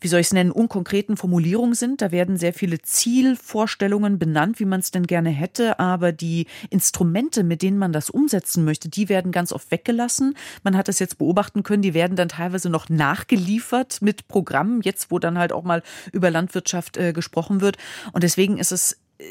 [0.04, 2.02] wie soll ich es nennen, unkonkreten Formulierungen sind.
[2.02, 7.43] Da werden sehr viele Zielvorstellungen benannt, wie man es denn gerne hätte, aber die Instrumente,
[7.43, 10.36] mit denen man das umsetzen möchte, die werden ganz oft weggelassen.
[10.62, 15.10] Man hat es jetzt beobachten können, die werden dann teilweise noch nachgeliefert mit Programmen, jetzt
[15.10, 17.78] wo dann halt auch mal über Landwirtschaft äh, gesprochen wird.
[18.12, 19.23] Und deswegen ist es äh,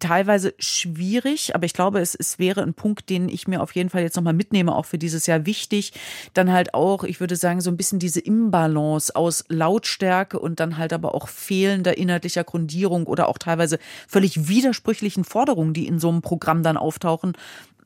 [0.00, 3.90] teilweise schwierig, aber ich glaube, es, es wäre ein Punkt, den ich mir auf jeden
[3.90, 5.92] Fall jetzt nochmal mitnehme, auch für dieses Jahr wichtig.
[6.34, 10.76] Dann halt auch, ich würde sagen, so ein bisschen diese Imbalance aus Lautstärke und dann
[10.76, 16.08] halt aber auch fehlender inhaltlicher Grundierung oder auch teilweise völlig widersprüchlichen Forderungen, die in so
[16.08, 17.34] einem Programm dann auftauchen,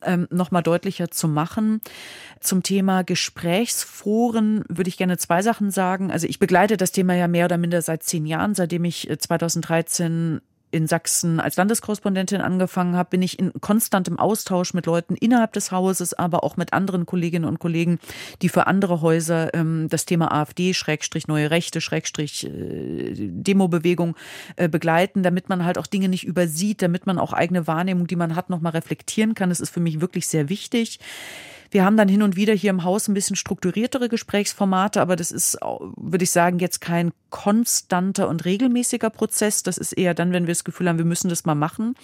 [0.05, 1.81] ähm, nochmal deutlicher zu machen.
[2.39, 6.11] Zum Thema Gesprächsforen würde ich gerne zwei Sachen sagen.
[6.11, 10.37] Also ich begleite das Thema ja mehr oder minder seit zehn Jahren, seitdem ich 2013
[10.37, 15.53] äh, in Sachsen als Landeskorrespondentin angefangen habe, bin ich in konstantem Austausch mit Leuten innerhalb
[15.53, 17.97] des Hauses, aber auch mit anderen Kolleginnen und Kollegen,
[18.41, 24.17] die für andere Häuser ähm, das Thema AfD, Schrägstrich neue Rechte, Schrägstrich äh, Demobewegung
[24.57, 28.17] äh, begleiten, damit man halt auch Dinge nicht übersieht, damit man auch eigene Wahrnehmung, die
[28.17, 29.49] man hat, nochmal reflektieren kann.
[29.49, 30.99] Das ist für mich wirklich sehr wichtig.
[31.75, 35.29] Wir haben dann hin und wieder hier im Haus ein bisschen strukturiertere Gesprächsformate, aber das
[35.29, 35.57] ist,
[35.97, 39.61] würde ich sagen, jetzt kein konstanter und regelmäßiger Prozess.
[39.61, 41.95] Das ist eher dann, wenn wir das Gefühl haben, wir müssen das mal machen.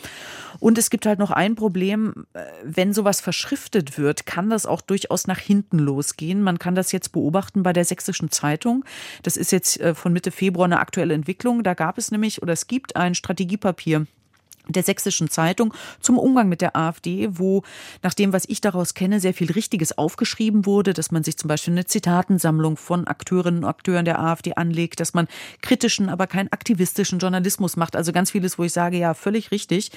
[0.60, 4.82] Und es gibt halt noch ein Problem, äh, wenn sowas verschriftet wird, kann das auch
[4.82, 6.42] durchaus nach hinten losgehen.
[6.42, 8.84] Man kann das jetzt beobachten bei der Sächsischen Zeitung.
[9.24, 11.64] Das ist jetzt äh, von Mitte Februar eine aktuelle Entwicklung.
[11.64, 14.06] Da gab es nämlich oder es gibt ein Strategiepapier
[14.72, 17.64] der Sächsischen Zeitung zum Umgang mit der AfD, wo
[18.02, 21.48] nach dem, was ich daraus kenne, sehr viel Richtiges aufgeschrieben wurde, dass man sich zum
[21.48, 25.28] Beispiel eine Zitatensammlung von Akteurinnen und Akteuren der AfD anlegt, dass man
[25.62, 27.96] kritischen, aber keinen aktivistischen Journalismus macht.
[27.96, 29.92] Also ganz vieles, wo ich sage, ja, völlig richtig.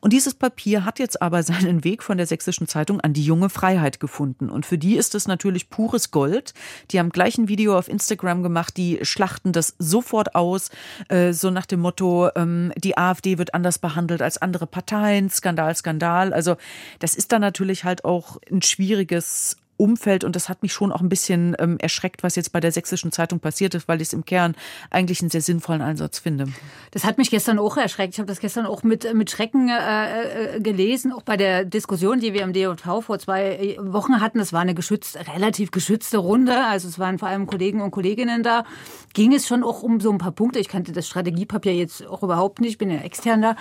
[0.00, 3.48] Und dieses Papier hat jetzt aber seinen Weg von der Sächsischen Zeitung an die junge
[3.48, 4.50] Freiheit gefunden.
[4.50, 6.54] Und für die ist es natürlich pures Gold.
[6.90, 10.70] Die haben gleich ein Video auf Instagram gemacht, die schlachten das sofort aus,
[11.08, 15.30] äh, so nach dem Motto, ähm, die AfD wird anders behandelt behandelt als andere Parteien.
[15.30, 16.32] Skandal, Skandal.
[16.32, 16.56] Also
[16.98, 21.00] das ist dann natürlich halt auch ein schwieriges Umfeld und das hat mich schon auch
[21.00, 24.12] ein bisschen ähm, erschreckt, was jetzt bei der Sächsischen Zeitung passiert ist, weil ich es
[24.12, 24.54] im Kern
[24.90, 26.46] eigentlich einen sehr sinnvollen Einsatz finde.
[26.92, 28.14] Das hat mich gestern auch erschreckt.
[28.14, 32.20] Ich habe das gestern auch mit, mit Schrecken äh, äh gelesen, auch bei der Diskussion,
[32.20, 34.38] die wir im DJV vor zwei Wochen hatten.
[34.38, 38.42] Das war eine geschützt, relativ geschützte Runde, also es waren vor allem Kollegen und Kolleginnen
[38.42, 38.64] da.
[39.12, 40.58] Ging es schon auch um so ein paar Punkte.
[40.58, 43.56] Ich kannte das Strategiepapier jetzt auch überhaupt nicht, bin ja extern da.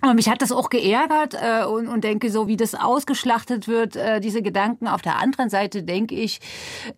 [0.00, 3.96] Aber mich hat das auch geärgert äh, und, und denke so, wie das ausgeschlachtet wird,
[3.96, 6.40] äh, diese Gedanken auf der anderen anderen Seite denke ich,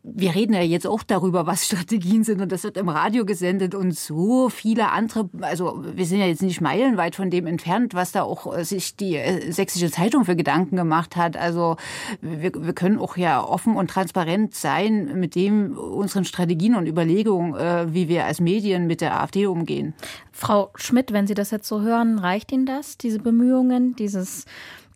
[0.02, 3.74] wir reden ja jetzt auch darüber, was Strategien sind und das wird im Radio gesendet
[3.74, 8.12] und so viele andere, also wir sind ja jetzt nicht meilenweit von dem entfernt, was
[8.12, 11.36] da auch äh, sich die äh, Sächsische Zeitung für Gedanken gemacht hat.
[11.36, 11.76] Also
[12.20, 17.54] wir, wir können auch ja offen und transparent sein mit dem unseren Strategien und Überlegungen,
[17.54, 19.94] äh, wie wir als Medien mit der AfD umgehen.
[20.32, 24.44] Frau Schmidt, wenn Sie das jetzt so hören, reicht Ihnen das, diese Bemühungen, dieses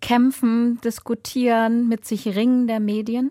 [0.02, 3.30] Kämpfen, Diskutieren, mit sich ringen der Medien?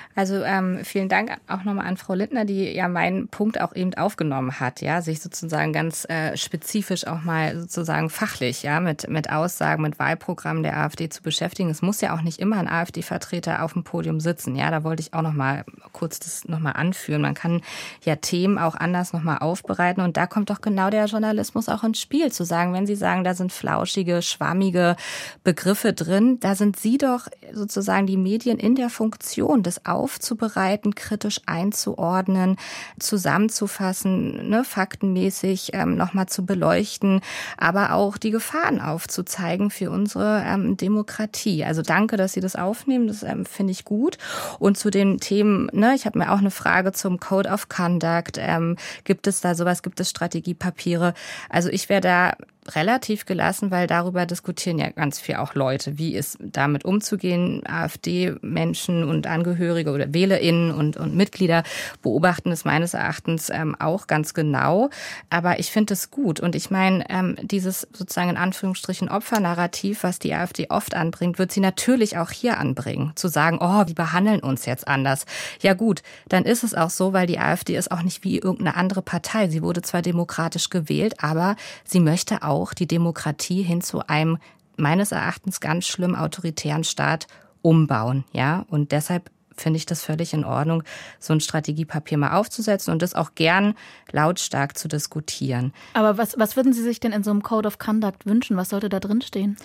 [0.15, 3.93] Also ähm, vielen Dank auch nochmal an Frau Lindner, die ja meinen Punkt auch eben
[3.93, 9.31] aufgenommen hat, ja, sich sozusagen ganz äh, spezifisch auch mal sozusagen fachlich, ja, mit, mit
[9.31, 11.69] Aussagen, mit Wahlprogrammen der AfD zu beschäftigen.
[11.69, 15.01] Es muss ja auch nicht immer ein AfD-Vertreter auf dem Podium sitzen, ja, da wollte
[15.01, 17.21] ich auch nochmal kurz das nochmal anführen.
[17.21, 17.61] Man kann
[18.03, 21.99] ja Themen auch anders nochmal aufbereiten und da kommt doch genau der Journalismus auch ins
[21.99, 24.95] Spiel, zu sagen, wenn Sie sagen, da sind flauschige, schwammige
[25.43, 30.95] Begriffe drin, da sind Sie doch sozusagen die Medien in der Funktion des Auf aufzubereiten,
[30.95, 32.57] kritisch einzuordnen,
[32.99, 37.21] zusammenzufassen, ne, faktenmäßig ähm, nochmal zu beleuchten,
[37.57, 41.63] aber auch die Gefahren aufzuzeigen für unsere ähm, Demokratie.
[41.63, 44.17] Also danke, dass Sie das aufnehmen, das ähm, finde ich gut.
[44.57, 48.37] Und zu den Themen, ne, ich habe mir auch eine Frage zum Code of Conduct.
[48.39, 51.13] Ähm, gibt es da sowas, gibt es Strategiepapiere?
[51.49, 52.33] Also ich wäre da
[52.67, 57.63] relativ gelassen, weil darüber diskutieren ja ganz viel auch Leute, wie ist damit umzugehen.
[57.65, 61.63] AfD-Menschen und Angehörige oder WählerInnen und, und Mitglieder
[62.01, 64.89] beobachten es meines Erachtens ähm, auch ganz genau.
[65.29, 66.39] Aber ich finde es gut.
[66.39, 71.51] Und ich meine, ähm, dieses sozusagen in Anführungsstrichen Opfernarrativ, was die AfD oft anbringt, wird
[71.51, 73.13] sie natürlich auch hier anbringen.
[73.15, 75.25] Zu sagen, oh, die behandeln uns jetzt anders.
[75.61, 78.75] Ja gut, dann ist es auch so, weil die AfD ist auch nicht wie irgendeine
[78.77, 79.49] andere Partei.
[79.49, 84.37] Sie wurde zwar demokratisch gewählt, aber sie möchte auch die Demokratie hin zu einem
[84.77, 87.27] meines Erachtens ganz schlimm autoritären Staat
[87.61, 88.65] umbauen, ja?
[88.69, 90.83] Und deshalb finde ich das völlig in Ordnung,
[91.19, 93.75] so ein Strategiepapier mal aufzusetzen und das auch gern
[94.11, 95.71] lautstark zu diskutieren.
[95.93, 98.57] Aber was, was würden Sie sich denn in so einem Code of Conduct wünschen?
[98.57, 99.57] Was sollte da drin stehen?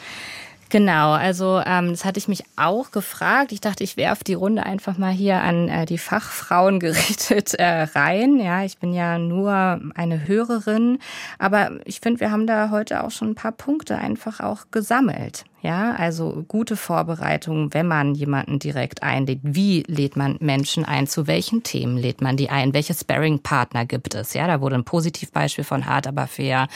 [0.68, 3.52] Genau, also ähm, das hatte ich mich auch gefragt.
[3.52, 7.82] Ich dachte, ich werfe die Runde einfach mal hier an äh, die Fachfrauen gerichtet äh,
[7.94, 8.38] rein.
[8.38, 10.98] Ja, ich bin ja nur eine Hörerin,
[11.38, 15.44] aber ich finde, wir haben da heute auch schon ein paar Punkte einfach auch gesammelt.
[15.66, 19.40] Ja, also gute Vorbereitung, wenn man jemanden direkt einlädt.
[19.42, 21.08] Wie lädt man Menschen ein?
[21.08, 22.72] Zu welchen Themen lädt man die ein?
[22.72, 24.32] Welche Sparring-Partner gibt es?
[24.32, 26.68] Ja, da wurde ein Positivbeispiel von Hart aber fair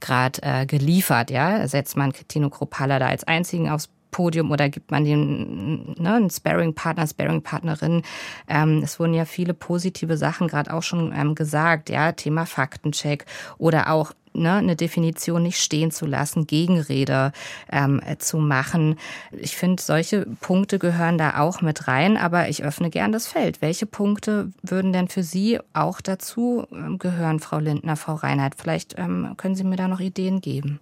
[0.00, 1.30] gerade äh, geliefert.
[1.30, 6.14] Ja, setzt man Tino Kropala da als einzigen aufs Podium oder gibt man dem ne,
[6.14, 8.00] einen Sparring-Partner, Sparring-Partnerin.
[8.48, 13.26] Ähm, es wurden ja viele positive Sachen gerade auch schon ähm, gesagt, ja, Thema Faktencheck
[13.58, 17.32] oder auch ne, eine Definition nicht stehen zu lassen, Gegenrede
[17.70, 18.96] ähm, zu machen.
[19.32, 23.62] Ich finde, solche Punkte gehören da auch mit rein, aber ich öffne gern das Feld.
[23.62, 28.54] Welche Punkte würden denn für Sie auch dazu ähm, gehören, Frau Lindner, Frau Reinhardt?
[28.56, 30.80] Vielleicht ähm, können Sie mir da noch Ideen geben.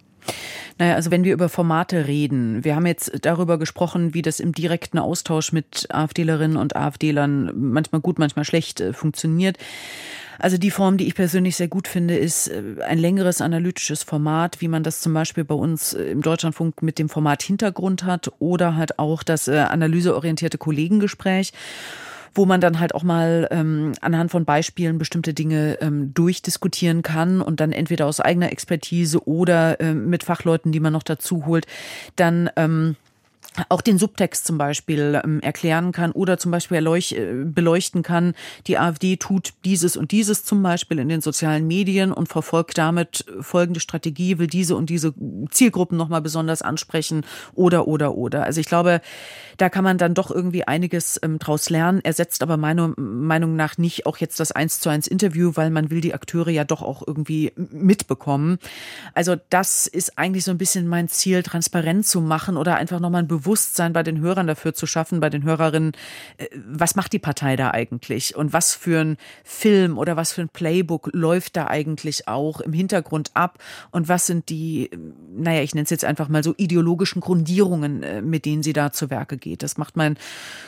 [0.77, 4.53] Naja, also wenn wir über Formate reden, wir haben jetzt darüber gesprochen, wie das im
[4.53, 9.57] direkten Austausch mit AfDlerinnen und AfDlern manchmal gut, manchmal schlecht äh, funktioniert.
[10.39, 14.61] Also die Form, die ich persönlich sehr gut finde, ist äh, ein längeres analytisches Format,
[14.61, 18.31] wie man das zum Beispiel bei uns äh, im Deutschlandfunk mit dem Format Hintergrund hat
[18.37, 21.53] oder halt auch das analyseorientierte Kollegengespräch
[22.37, 27.41] wo man dann halt auch mal ähm, anhand von Beispielen bestimmte Dinge ähm, durchdiskutieren kann
[27.41, 31.65] und dann entweder aus eigener Expertise oder ähm, mit Fachleuten, die man noch dazu holt,
[32.15, 32.95] dann ähm,
[33.69, 38.33] auch den Subtext zum Beispiel ähm, erklären kann oder zum Beispiel äh, beleuchten kann,
[38.67, 43.25] die AfD tut dieses und dieses zum Beispiel in den sozialen Medien und verfolgt damit
[43.41, 45.13] folgende Strategie, will diese und diese
[45.49, 48.43] Zielgruppen nochmal besonders ansprechen oder, oder, oder.
[48.43, 49.01] Also ich glaube,
[49.57, 53.77] da kann man dann doch irgendwie einiges ähm, draus lernen, ersetzt aber meiner Meinung nach
[53.77, 56.83] nicht auch jetzt das eins zu eins Interview, weil man will die Akteure ja doch
[56.83, 58.59] auch irgendwie mitbekommen.
[59.13, 63.23] Also das ist eigentlich so ein bisschen mein Ziel, transparent zu machen oder einfach nochmal
[63.23, 65.93] ein Bewusstsein bei den Hörern dafür zu schaffen, bei den Hörerinnen,
[66.37, 70.41] äh, was macht die Partei da eigentlich und was für ein Film oder was für
[70.41, 73.59] ein Playbook läuft da eigentlich auch im Hintergrund ab
[73.91, 74.89] und was sind die,
[75.35, 78.91] naja, ich nenne es jetzt einfach mal so ideologischen Grundierungen, äh, mit denen sie da
[78.91, 79.63] zu Werke geht.
[79.63, 80.17] Das macht mein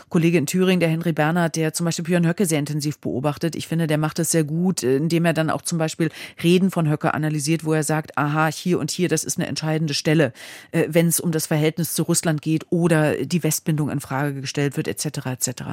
[0.10, 3.56] Kollege in Thüringen, der Henry Bernhard, der zum Beispiel Björn Höcke sehr intensiv beobachtet.
[3.56, 6.10] Ich finde, der macht es sehr gut, äh, indem er dann auch zum Beispiel
[6.44, 9.94] Reden von Höcke analysiert, wo er sagt, aha, hier und hier, das ist eine entscheidende
[9.94, 10.34] Stelle,
[10.72, 14.78] äh, wenn es um das Verhältnis zu Russland geht oder die Westbindung in Frage gestellt
[14.78, 15.26] wird, etc.
[15.26, 15.64] etc.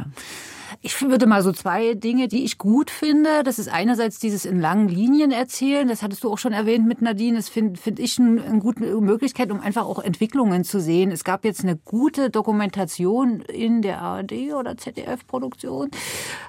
[0.82, 3.42] Ich würde mal so zwei Dinge, die ich gut finde.
[3.44, 5.88] Das ist einerseits dieses in langen Linien erzählen.
[5.88, 7.36] Das hattest du auch schon erwähnt mit Nadine.
[7.36, 11.10] Das finde find ich eine, eine gute Möglichkeit, um einfach auch Entwicklungen zu sehen.
[11.10, 15.90] Es gab jetzt eine gute Dokumentation in der ARD oder ZDF-Produktion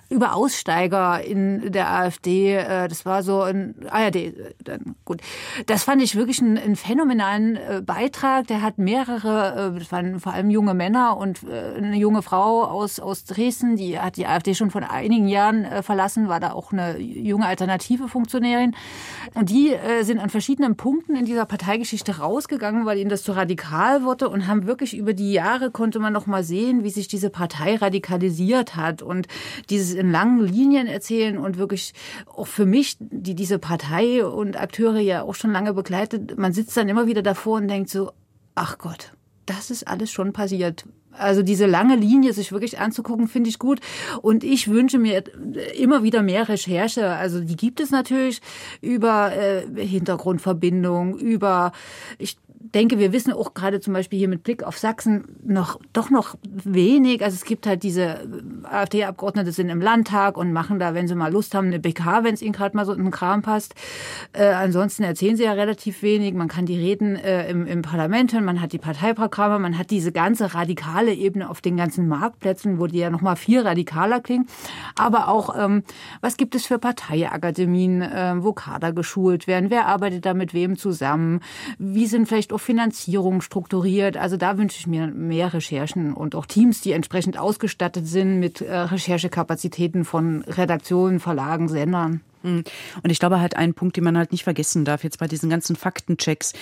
[0.09, 2.55] über Aussteiger in der AfD.
[2.55, 4.33] Äh, das war so ein ARD.
[4.63, 5.21] Dann gut.
[5.65, 8.47] Das fand ich wirklich einen, einen phänomenalen äh, Beitrag.
[8.47, 12.99] Der hat mehrere, äh, das waren vor allem junge Männer und eine junge Frau aus,
[12.99, 16.71] aus Dresden, die hat die AfD schon vor einigen Jahren äh, verlassen, war da auch
[16.71, 18.75] eine junge alternative Funktionärin.
[19.35, 23.33] Und die äh, sind an verschiedenen Punkten in dieser Parteigeschichte rausgegangen, weil ihnen das zu
[23.33, 27.07] radikal wurde und haben wirklich über die Jahre konnte man noch mal sehen, wie sich
[27.07, 29.27] diese Partei radikalisiert hat und
[29.69, 31.93] dieses in langen Linien erzählen und wirklich
[32.33, 36.75] auch für mich, die diese Partei und Akteure ja auch schon lange begleitet, man sitzt
[36.77, 38.11] dann immer wieder davor und denkt so,
[38.55, 39.13] ach Gott,
[39.45, 40.85] das ist alles schon passiert.
[41.17, 43.79] Also diese lange Linie sich wirklich anzugucken, finde ich gut.
[44.21, 45.23] Und ich wünsche mir
[45.77, 47.09] immer wieder mehr Recherche.
[47.09, 48.41] Also die gibt es natürlich
[48.81, 51.71] über äh, Hintergrundverbindung, über
[52.17, 56.09] ich denke, wir wissen auch gerade zum Beispiel hier mit Blick auf Sachsen noch doch
[56.09, 57.23] noch wenig.
[57.23, 58.27] Also es gibt halt diese äh,
[58.63, 62.33] AfD-Abgeordnete sind im Landtag und machen da, wenn sie mal Lust haben, eine BK, wenn
[62.33, 63.75] es ihnen gerade mal so in den Kram passt.
[64.33, 66.33] Äh, ansonsten erzählen sie ja relativ wenig.
[66.33, 69.91] Man kann die Reden äh, im, im Parlament hören, man hat die Parteiprogramme, man hat
[69.91, 74.19] diese ganze radikale Ebene auf den ganzen Marktplätzen, wo die ja noch mal viel radikaler
[74.19, 74.47] klingen.
[74.95, 75.83] Aber auch, ähm,
[76.21, 79.69] was gibt es für Parteiakademien, äh, wo Kader geschult werden?
[79.69, 81.41] Wer arbeitet da mit wem zusammen?
[81.77, 84.17] Wie sind vielleicht auch Finanzierung strukturiert.
[84.17, 88.61] Also da wünsche ich mir mehr Recherchen und auch Teams, die entsprechend ausgestattet sind mit
[88.61, 92.21] äh, Recherchekapazitäten von Redaktionen, Verlagen, Sendern.
[92.43, 92.63] Hm.
[93.03, 95.49] Und ich glaube halt ein Punkt, den man halt nicht vergessen darf, jetzt bei diesen
[95.49, 96.53] ganzen Faktenchecks,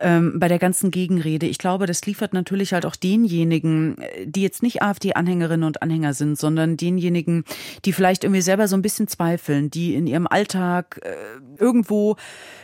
[0.00, 1.46] ähm, bei der ganzen Gegenrede.
[1.46, 6.38] Ich glaube, das liefert natürlich halt auch denjenigen, die jetzt nicht AfD-Anhängerinnen und Anhänger sind,
[6.38, 7.44] sondern denjenigen,
[7.84, 11.14] die vielleicht irgendwie selber so ein bisschen zweifeln, die in ihrem Alltag äh,
[11.58, 12.16] irgendwo,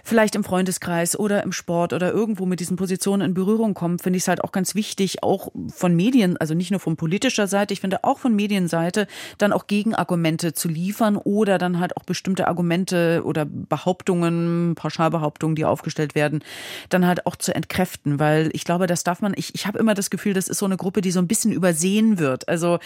[0.04, 4.18] vielleicht im Freundeskreis oder im Sport oder irgendwo mit diesen Positionen in Berührung kommen, finde
[4.18, 7.72] ich es halt auch ganz wichtig, auch von Medien, also nicht nur von politischer Seite,
[7.72, 9.06] ich finde auch von Medienseite,
[9.38, 15.54] dann auch Gegenargumente zu liefern oder dann halt auch bestimmte Argumente Argumente oder Behauptungen, Pauschalbehauptungen,
[15.54, 16.42] die aufgestellt werden,
[16.88, 19.94] dann halt auch zu entkräften, weil ich glaube, das darf man, ich, ich habe immer
[19.94, 22.48] das Gefühl, das ist so eine Gruppe, die so ein bisschen übersehen wird.
[22.48, 22.80] Also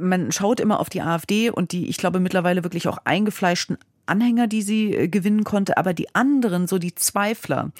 [0.00, 3.76] man schaut immer auf die AfD und die, ich glaube, mittlerweile wirklich auch eingefleischten
[4.06, 7.70] Anhänger, die sie äh, gewinnen konnte, aber die anderen, so die Zweifler,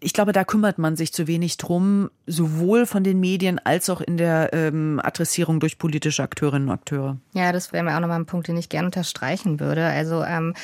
[0.00, 4.00] ich glaube, da kümmert man sich zu wenig drum, sowohl von den Medien als auch
[4.00, 7.18] in der ähm, Adressierung durch politische Akteurinnen und Akteure.
[7.32, 9.84] Ja, das wäre mir auch nochmal ein Punkt, den ich gerne unterstreichen würde.
[9.86, 10.54] Also ähm,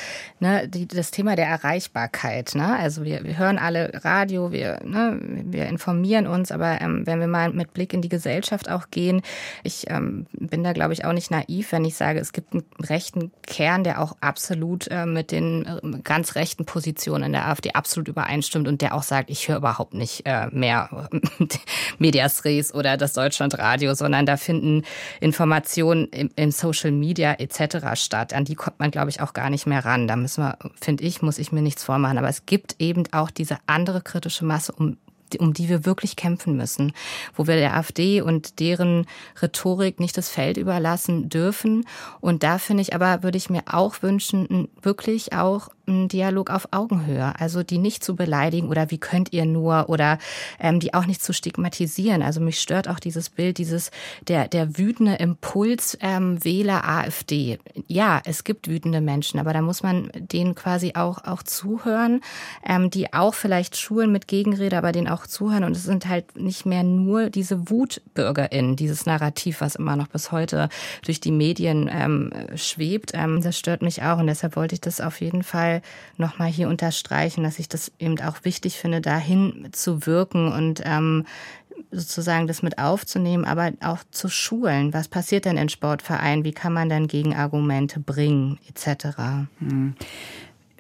[0.40, 2.54] ne, die, das Thema der Erreichbarkeit.
[2.54, 2.76] Ne?
[2.78, 7.26] Also wir, wir hören alle Radio, wir, ne, wir informieren uns, aber ähm, wenn wir
[7.26, 9.22] mal mit Blick in die Gesellschaft auch gehen,
[9.62, 12.64] ich ähm, bin da, glaube ich, auch nicht naiv, wenn ich sage, es gibt einen
[12.80, 17.72] rechten Kern, der auch absolut äh, mit den äh, ganz rechten Positionen in der AfD
[17.72, 21.09] absolut übereinstimmt und der auch sagt, ich höre überhaupt nicht äh, mehr
[21.99, 24.84] Medias Res oder das Deutschlandradio, sondern da finden
[25.20, 28.01] Informationen im, im Social Media etc.
[28.01, 28.32] statt.
[28.32, 30.09] An die kommt man, glaube ich, auch gar nicht mehr ran.
[30.09, 32.18] Da müssen wir, finde ich, muss ich mir nichts vormachen.
[32.18, 34.97] Aber es gibt eben auch diese andere kritische Masse, um
[35.38, 36.92] um die wir wirklich kämpfen müssen,
[37.34, 39.06] wo wir der AfD und deren
[39.40, 41.86] Rhetorik nicht das Feld überlassen dürfen.
[42.20, 46.68] Und da finde ich aber, würde ich mir auch wünschen, wirklich auch einen Dialog auf
[46.70, 50.18] Augenhöhe, also die nicht zu beleidigen oder wie könnt ihr nur oder
[50.59, 52.22] ähm, die auch nicht zu stigmatisieren.
[52.22, 53.91] Also mich stört auch dieses Bild, dieses
[54.28, 57.59] der der wütende Impuls ähm, Wähler AfD.
[57.87, 62.20] Ja, es gibt wütende Menschen, aber da muss man denen quasi auch auch zuhören,
[62.64, 66.37] ähm, die auch vielleicht schulen mit Gegenrede, aber denen auch zuhören und es sind halt
[66.37, 70.68] nicht mehr nur diese WutbürgerInnen, dieses Narrativ, was immer noch bis heute
[71.05, 73.12] durch die Medien ähm, schwebt.
[73.14, 75.75] Ähm, das stört mich auch und deshalb wollte ich das auf jeden Fall
[76.16, 81.24] nochmal hier unterstreichen, dass ich das eben auch wichtig finde, dahin zu wirken und ähm,
[81.90, 84.92] sozusagen das mit aufzunehmen, aber auch zu schulen.
[84.92, 86.44] Was passiert denn in Sportvereinen?
[86.44, 89.18] Wie kann man dann Gegenargumente bringen, etc.
[89.58, 89.94] Hm.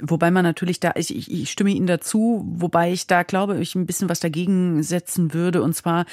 [0.00, 3.86] Wobei man natürlich da, ich, ich stimme Ihnen dazu, wobei ich da glaube ich ein
[3.86, 5.62] bisschen was dagegen setzen würde.
[5.62, 6.04] Und zwar,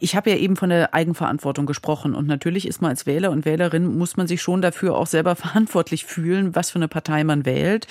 [0.00, 3.44] ich habe ja eben von der Eigenverantwortung gesprochen und natürlich ist man als Wähler und
[3.44, 7.44] Wählerin muss man sich schon dafür auch selber verantwortlich fühlen, was für eine Partei man
[7.44, 7.86] wählt.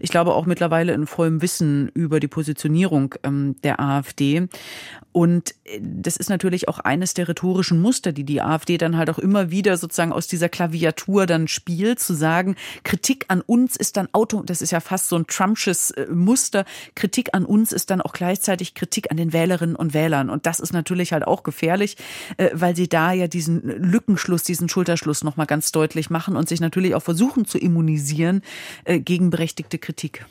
[0.00, 4.48] Ich glaube auch mittlerweile in vollem Wissen über die Positionierung ähm, der AfD.
[5.12, 9.10] Und äh, das ist natürlich auch eines der rhetorischen Muster, die die AfD dann halt
[9.10, 13.96] auch immer wieder sozusagen aus dieser Klaviatur dann spielt, zu sagen, Kritik an uns ist
[13.96, 17.90] dann Auto, das ist ja fast so ein Trumpsches äh, Muster, Kritik an uns ist
[17.90, 20.30] dann auch gleichzeitig Kritik an den Wählerinnen und Wählern.
[20.30, 21.96] Und das ist natürlich halt auch gefährlich,
[22.38, 26.60] äh, weil sie da ja diesen Lückenschluss, diesen Schulterschluss nochmal ganz deutlich machen und sich
[26.60, 28.42] natürlich auch versuchen zu immunisieren
[28.84, 30.24] äh, gegen berechtigte Kritik.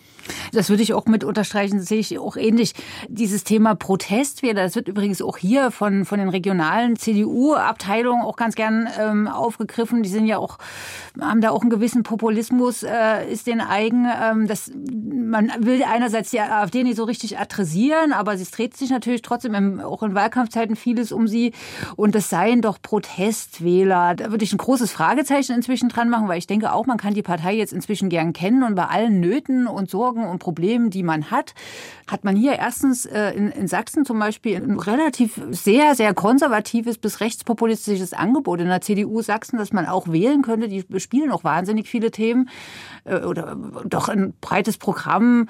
[0.51, 2.73] Das würde ich auch mit unterstreichen, das sehe ich auch ähnlich.
[3.07, 8.55] Dieses Thema Protestwähler, das wird übrigens auch hier von, von den regionalen CDU-Abteilungen auch ganz
[8.55, 10.03] gern ähm, aufgegriffen.
[10.03, 10.57] Die sind ja auch,
[11.19, 14.07] haben da auch einen gewissen Populismus, äh, ist den eigen.
[14.21, 18.89] Ähm, das, man will einerseits die AfD nicht so richtig adressieren, aber es dreht sich
[18.89, 21.53] natürlich trotzdem im, auch in Wahlkampfzeiten vieles um sie.
[21.95, 24.15] Und das seien doch Protestwähler.
[24.15, 27.13] Da würde ich ein großes Fragezeichen inzwischen dran machen, weil ich denke auch, man kann
[27.13, 30.89] die Partei jetzt inzwischen gern kennen und bei allen Nöten und Sorgen Sorgen und Problemen,
[30.89, 31.53] die man hat,
[32.07, 36.97] hat man hier erstens äh, in, in Sachsen zum Beispiel ein relativ sehr, sehr konservatives
[36.97, 40.67] bis rechtspopulistisches Angebot in der CDU Sachsen, dass man auch wählen könnte.
[40.67, 42.49] Die bespielen auch wahnsinnig viele Themen
[43.05, 43.55] äh, oder
[43.85, 45.47] doch ein breites Programm.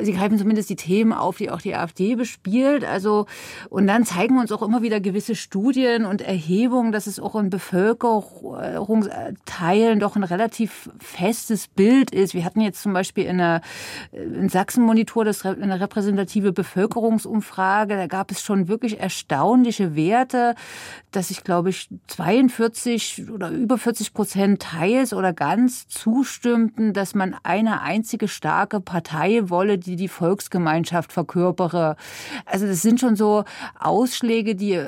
[0.00, 2.84] Sie greifen zumindest die Themen auf, die auch die AfD bespielt.
[2.84, 3.26] Also,
[3.68, 7.50] und dann zeigen uns auch immer wieder gewisse Studien und Erhebungen, dass es auch in
[7.50, 12.32] Bevölkerungsteilen doch ein relativ festes Bild ist.
[12.32, 13.60] Wir hatten jetzt zum Beispiel in der
[14.12, 17.96] in Sachsen-Monitor eine repräsentative Bevölkerungsumfrage.
[17.96, 20.54] Da gab es schon wirklich erstaunliche Werte,
[21.10, 27.36] dass ich glaube ich 42 oder über 40 Prozent teils oder ganz zustimmten, dass man
[27.42, 31.96] eine einzige starke Partei wolle, die die Volksgemeinschaft verkörpere.
[32.46, 33.44] Also das sind schon so
[33.78, 34.80] Ausschläge, die,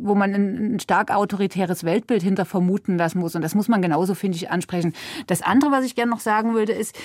[0.00, 3.34] wo man ein stark autoritäres Weltbild hinter vermuten lassen muss.
[3.34, 4.92] Und das muss man genauso, finde ich, ansprechen.
[5.26, 6.96] Das andere, was ich gerne noch sagen würde, ist,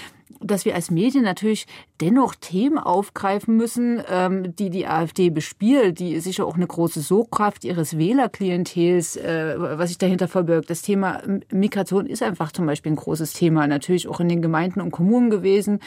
[0.42, 1.68] dass wir als Medien natürlich
[2.00, 7.66] dennoch Themen aufgreifen müssen, ähm, die die AfD bespielt, die sicher auch eine große Sogkraft
[7.66, 10.70] ihres Wählerklientels, äh, was sich dahinter verbirgt.
[10.70, 14.82] Das Thema Migration ist einfach zum Beispiel ein großes Thema, natürlich auch in den Gemeinden
[14.82, 15.80] und Kommunen gewesen.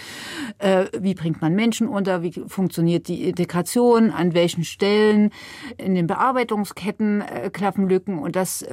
[0.59, 2.23] Äh, wie bringt man Menschen unter?
[2.23, 4.11] Wie funktioniert die Integration?
[4.11, 5.31] An welchen Stellen?
[5.77, 8.65] In den Bearbeitungsketten äh, klaffen Lücken und das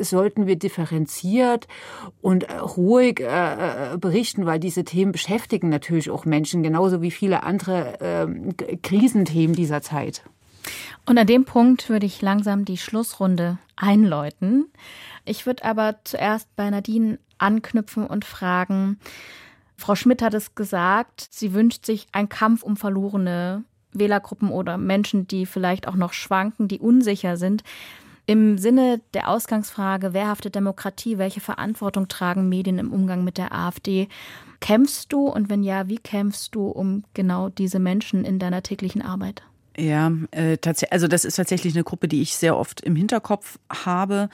[0.00, 1.66] sollten wir differenziert
[2.20, 2.46] und
[2.76, 3.22] ruhig
[4.00, 9.82] berichten, weil diese Themen beschäftigen natürlich auch Menschen, genauso wie viele andere äh, Krisenthemen dieser
[9.82, 10.22] Zeit.
[11.06, 14.66] Und an dem Punkt würde ich langsam die Schlussrunde einläuten.
[15.24, 18.98] Ich würde aber zuerst bei Nadine anknüpfen und fragen,
[19.76, 25.26] Frau Schmidt hat es gesagt, sie wünscht sich einen Kampf um verlorene Wählergruppen oder Menschen,
[25.26, 27.62] die vielleicht auch noch schwanken, die unsicher sind.
[28.26, 34.08] Im Sinne der Ausgangsfrage, wehrhafte Demokratie, welche Verantwortung tragen Medien im Umgang mit der AfD?
[34.64, 39.02] Kämpfst du und wenn ja, wie kämpfst du um genau diese Menschen in deiner täglichen
[39.02, 39.42] Arbeit?
[39.76, 40.56] Ja, äh,
[40.88, 44.30] also das ist tatsächlich eine Gruppe, die ich sehr oft im Hinterkopf habe.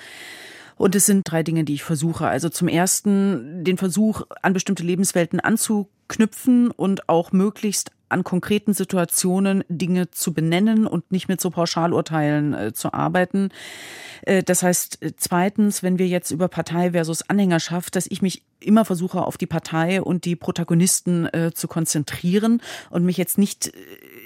[0.76, 2.28] Und es sind drei Dinge, die ich versuche.
[2.28, 9.64] Also zum ersten den Versuch, an bestimmte Lebenswelten anzuknüpfen und auch möglichst an konkreten Situationen
[9.68, 13.50] Dinge zu benennen und nicht mit so Pauschalurteilen äh, zu arbeiten.
[14.22, 18.42] Äh, das heißt, äh, zweitens, wenn wir jetzt über Partei versus Anhängerschaft, dass ich mich
[18.60, 23.68] immer versuche, auf die Partei und die Protagonisten äh, zu konzentrieren und mich jetzt nicht
[23.68, 23.70] äh,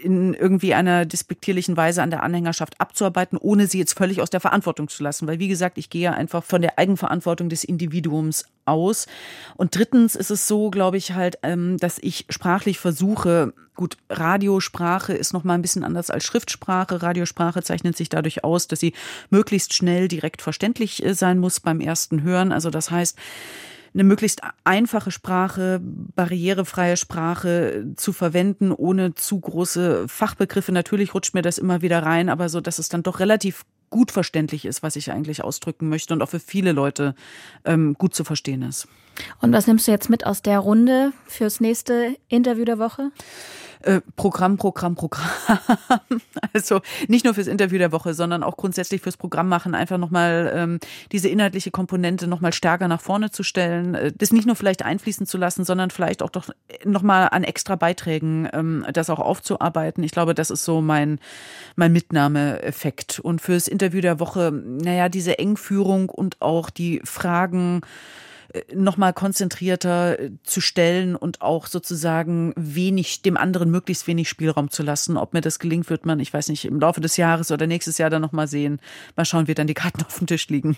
[0.05, 4.41] in irgendwie einer despektierlichen Weise an der Anhängerschaft abzuarbeiten, ohne sie jetzt völlig aus der
[4.41, 5.27] Verantwortung zu lassen.
[5.27, 9.07] Weil, wie gesagt, ich gehe einfach von der Eigenverantwortung des Individuums aus.
[9.57, 15.15] Und drittens ist es so, glaube ich, halt, ähm, dass ich sprachlich versuche, gut, Radiosprache
[15.15, 17.03] ist noch mal ein bisschen anders als Schriftsprache.
[17.03, 18.93] Radiosprache zeichnet sich dadurch aus, dass sie
[19.31, 22.53] möglichst schnell direkt verständlich äh, sein muss beim ersten Hören.
[22.53, 23.17] Also das heißt,
[23.95, 30.73] eine möglichst einfache Sprache, barrierefreie Sprache zu verwenden, ohne zu große Fachbegriffe.
[30.73, 33.65] Natürlich rutscht mir das immer wieder rein, aber so, dass es dann doch relativ
[33.95, 37.15] gut verständlich ist, was ich eigentlich ausdrücken möchte und auch für viele Leute
[37.65, 38.89] ähm, gut zu verstehen ist.
[39.41, 43.13] Und was nimmst du jetzt mit aus der Runde fürs nächste Interview der Woche?
[43.85, 45.29] Äh, Programm, Programm, Programm.
[46.55, 50.51] also nicht nur fürs Interview der Woche, sondern auch grundsätzlich fürs Programm machen, einfach nochmal
[50.55, 50.79] ähm,
[51.13, 55.27] diese inhaltliche Komponente nochmal stärker nach vorne zu stellen, äh, das nicht nur vielleicht einfließen
[55.27, 56.49] zu lassen, sondern vielleicht auch doch
[56.85, 60.03] nochmal an extra Beiträgen ähm, das auch aufzuarbeiten.
[60.03, 61.19] Ich glaube, das ist so mein,
[61.77, 63.21] mein Mitnahmeeffekt.
[63.21, 67.83] Und fürs Interview der Woche, naja, diese Engführung und auch die Fragen,
[68.55, 74.71] äh, nochmal konzentrierter äh, zu stellen und auch sozusagen wenig, dem anderen möglichst wenig Spielraum
[74.71, 75.17] zu lassen.
[75.17, 77.99] Ob mir das gelingt, wird man, ich weiß nicht, im Laufe des Jahres oder nächstes
[77.99, 78.81] Jahr dann nochmal sehen.
[79.17, 80.77] Mal schauen, wie dann die Karten auf dem Tisch liegen.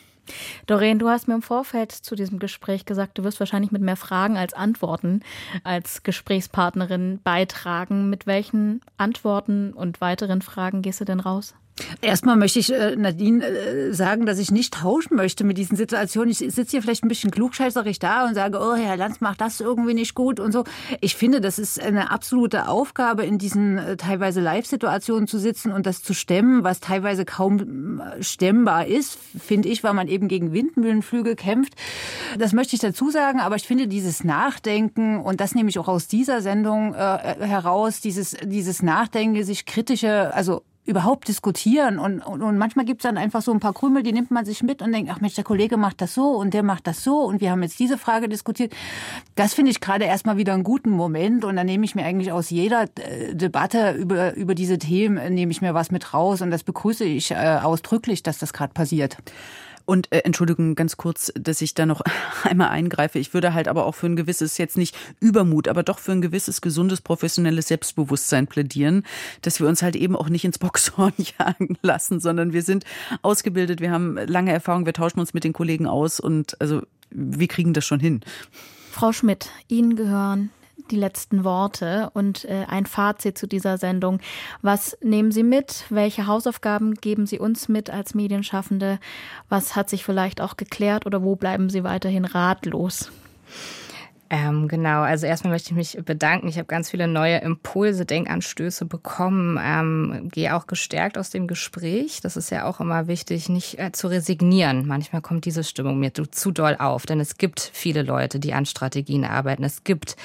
[0.66, 3.96] Doreen, du hast mir im Vorfeld zu diesem Gespräch gesagt, du wirst wahrscheinlich mit mehr
[3.96, 5.20] Fragen als Antworten
[5.62, 8.10] als Gesprächspartnerin beitragen.
[8.10, 11.54] Mit welchen Antworten und weiteren Fragen gehst du denn raus?
[12.00, 16.30] Erstmal möchte ich äh, Nadine äh, sagen, dass ich nicht tauschen möchte mit diesen Situationen.
[16.30, 19.60] Ich sitze hier vielleicht ein bisschen klugscheißerig da und sage, oh, Herr Lanz macht das
[19.60, 20.64] irgendwie nicht gut und so.
[21.00, 25.84] Ich finde, das ist eine absolute Aufgabe, in diesen äh, teilweise Live-Situationen zu sitzen und
[25.84, 31.36] das zu stemmen, was teilweise kaum stemmbar ist, finde ich, weil man eben gegen Windmühlenflüge
[31.36, 31.74] kämpft.
[32.38, 35.88] Das möchte ich dazu sagen, aber ich finde dieses Nachdenken, und das nehme ich auch
[35.88, 41.98] aus dieser Sendung äh, heraus, dieses, dieses Nachdenken, sich kritische, also überhaupt diskutieren.
[41.98, 44.44] Und, und, und manchmal gibt es dann einfach so ein paar Krümel, die nimmt man
[44.44, 47.02] sich mit und denkt, ach Mensch, der Kollege macht das so und der macht das
[47.02, 48.72] so und wir haben jetzt diese Frage diskutiert.
[49.34, 52.32] Das finde ich gerade erstmal wieder einen guten Moment und dann nehme ich mir eigentlich
[52.32, 56.40] aus jeder äh, Debatte über, über diese Themen, äh, nehme ich mir was mit raus
[56.40, 59.16] und das begrüße ich äh, ausdrücklich, dass das gerade passiert.
[59.86, 62.02] Und äh, Entschuldigung, ganz kurz, dass ich da noch
[62.42, 63.18] einmal eingreife.
[63.18, 66.20] Ich würde halt aber auch für ein gewisses, jetzt nicht Übermut, aber doch für ein
[66.20, 69.04] gewisses gesundes, professionelles Selbstbewusstsein plädieren,
[69.42, 72.84] dass wir uns halt eben auch nicht ins Boxhorn jagen lassen, sondern wir sind
[73.22, 77.48] ausgebildet, wir haben lange Erfahrung, wir tauschen uns mit den Kollegen aus und also wir
[77.48, 78.20] kriegen das schon hin.
[78.90, 80.50] Frau Schmidt, Ihnen gehören
[80.90, 84.20] die letzten Worte und äh, ein Fazit zu dieser Sendung.
[84.62, 85.84] Was nehmen Sie mit?
[85.90, 88.98] Welche Hausaufgaben geben Sie uns mit als Medienschaffende?
[89.48, 93.10] Was hat sich vielleicht auch geklärt oder wo bleiben Sie weiterhin ratlos?
[94.28, 96.48] Ähm, genau, also erstmal möchte ich mich bedanken.
[96.48, 99.56] Ich habe ganz viele neue Impulse, Denkanstöße bekommen.
[99.62, 102.20] Ähm, gehe auch gestärkt aus dem Gespräch.
[102.22, 104.84] Das ist ja auch immer wichtig, nicht äh, zu resignieren.
[104.86, 108.66] Manchmal kommt diese Stimmung mir zu doll auf, denn es gibt viele Leute, die an
[108.66, 109.62] Strategien arbeiten.
[109.62, 110.16] Es gibt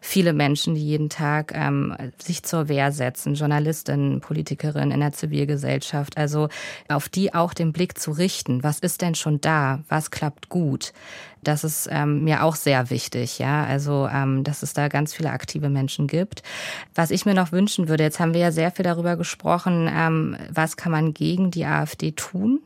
[0.00, 6.16] viele Menschen, die jeden Tag ähm, sich zur Wehr setzen, Journalistinnen, Politikerinnen in der Zivilgesellschaft.
[6.16, 6.48] Also
[6.88, 8.62] auf die auch den Blick zu richten.
[8.62, 9.80] Was ist denn schon da?
[9.90, 10.94] Was klappt gut?
[11.42, 13.49] Das ist ähm, mir auch sehr wichtig, ja.
[13.50, 16.42] Also, ähm, dass es da ganz viele aktive Menschen gibt.
[16.94, 20.36] Was ich mir noch wünschen würde, jetzt haben wir ja sehr viel darüber gesprochen, ähm,
[20.50, 22.60] was kann man gegen die AfD tun?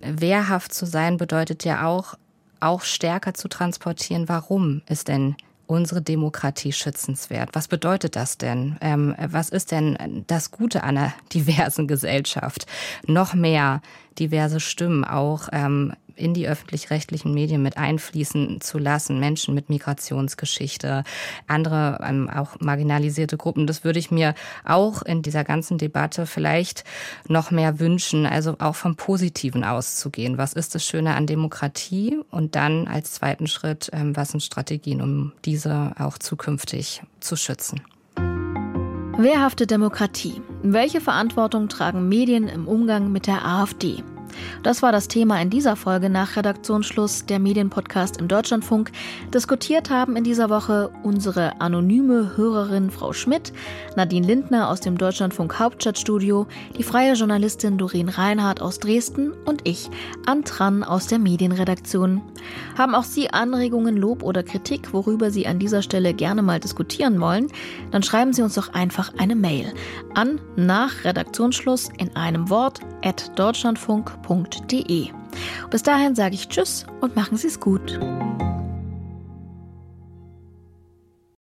[0.00, 2.14] Wehrhaft zu sein bedeutet ja auch,
[2.60, 5.36] auch stärker zu transportieren, warum ist denn
[5.66, 7.50] unsere Demokratie schützenswert?
[7.52, 8.76] Was bedeutet das denn?
[8.80, 12.66] Ähm, was ist denn das Gute an einer diversen Gesellschaft?
[13.06, 13.80] Noch mehr
[14.18, 21.04] diverse Stimmen auch ähm, in die öffentlich-rechtlichen Medien mit einfließen zu lassen, Menschen mit Migrationsgeschichte,
[21.46, 23.66] andere ähm, auch marginalisierte Gruppen.
[23.66, 24.34] Das würde ich mir
[24.64, 26.84] auch in dieser ganzen Debatte vielleicht
[27.28, 30.38] noch mehr wünschen, also auch vom Positiven auszugehen.
[30.38, 32.20] Was ist das Schöne an Demokratie?
[32.30, 37.82] Und dann als zweiten Schritt, ähm, was sind Strategien, um diese auch zukünftig zu schützen?
[39.16, 40.42] Wehrhafte Demokratie.
[40.62, 44.02] Welche Verantwortung tragen Medien im Umgang mit der AfD?
[44.62, 48.92] Das war das Thema in dieser Folge nach Redaktionsschluss der Medienpodcast im Deutschlandfunk.
[49.32, 53.52] Diskutiert haben in dieser Woche unsere anonyme Hörerin Frau Schmidt,
[53.96, 59.90] Nadine Lindner aus dem Deutschlandfunk Hauptstadtstudio, die freie Journalistin Doreen Reinhardt aus Dresden und ich,
[60.26, 62.22] Antran aus der Medienredaktion.
[62.76, 67.20] Haben auch Sie Anregungen, Lob oder Kritik, worüber Sie an dieser Stelle gerne mal diskutieren
[67.20, 67.48] wollen?
[67.90, 69.72] Dann schreiben Sie uns doch einfach eine Mail
[70.14, 72.80] an nach Redaktionsschluss in einem Wort
[73.38, 75.08] deutschlandfunk.de.
[75.70, 77.98] Bis dahin sage ich Tschüss und machen Sie es gut.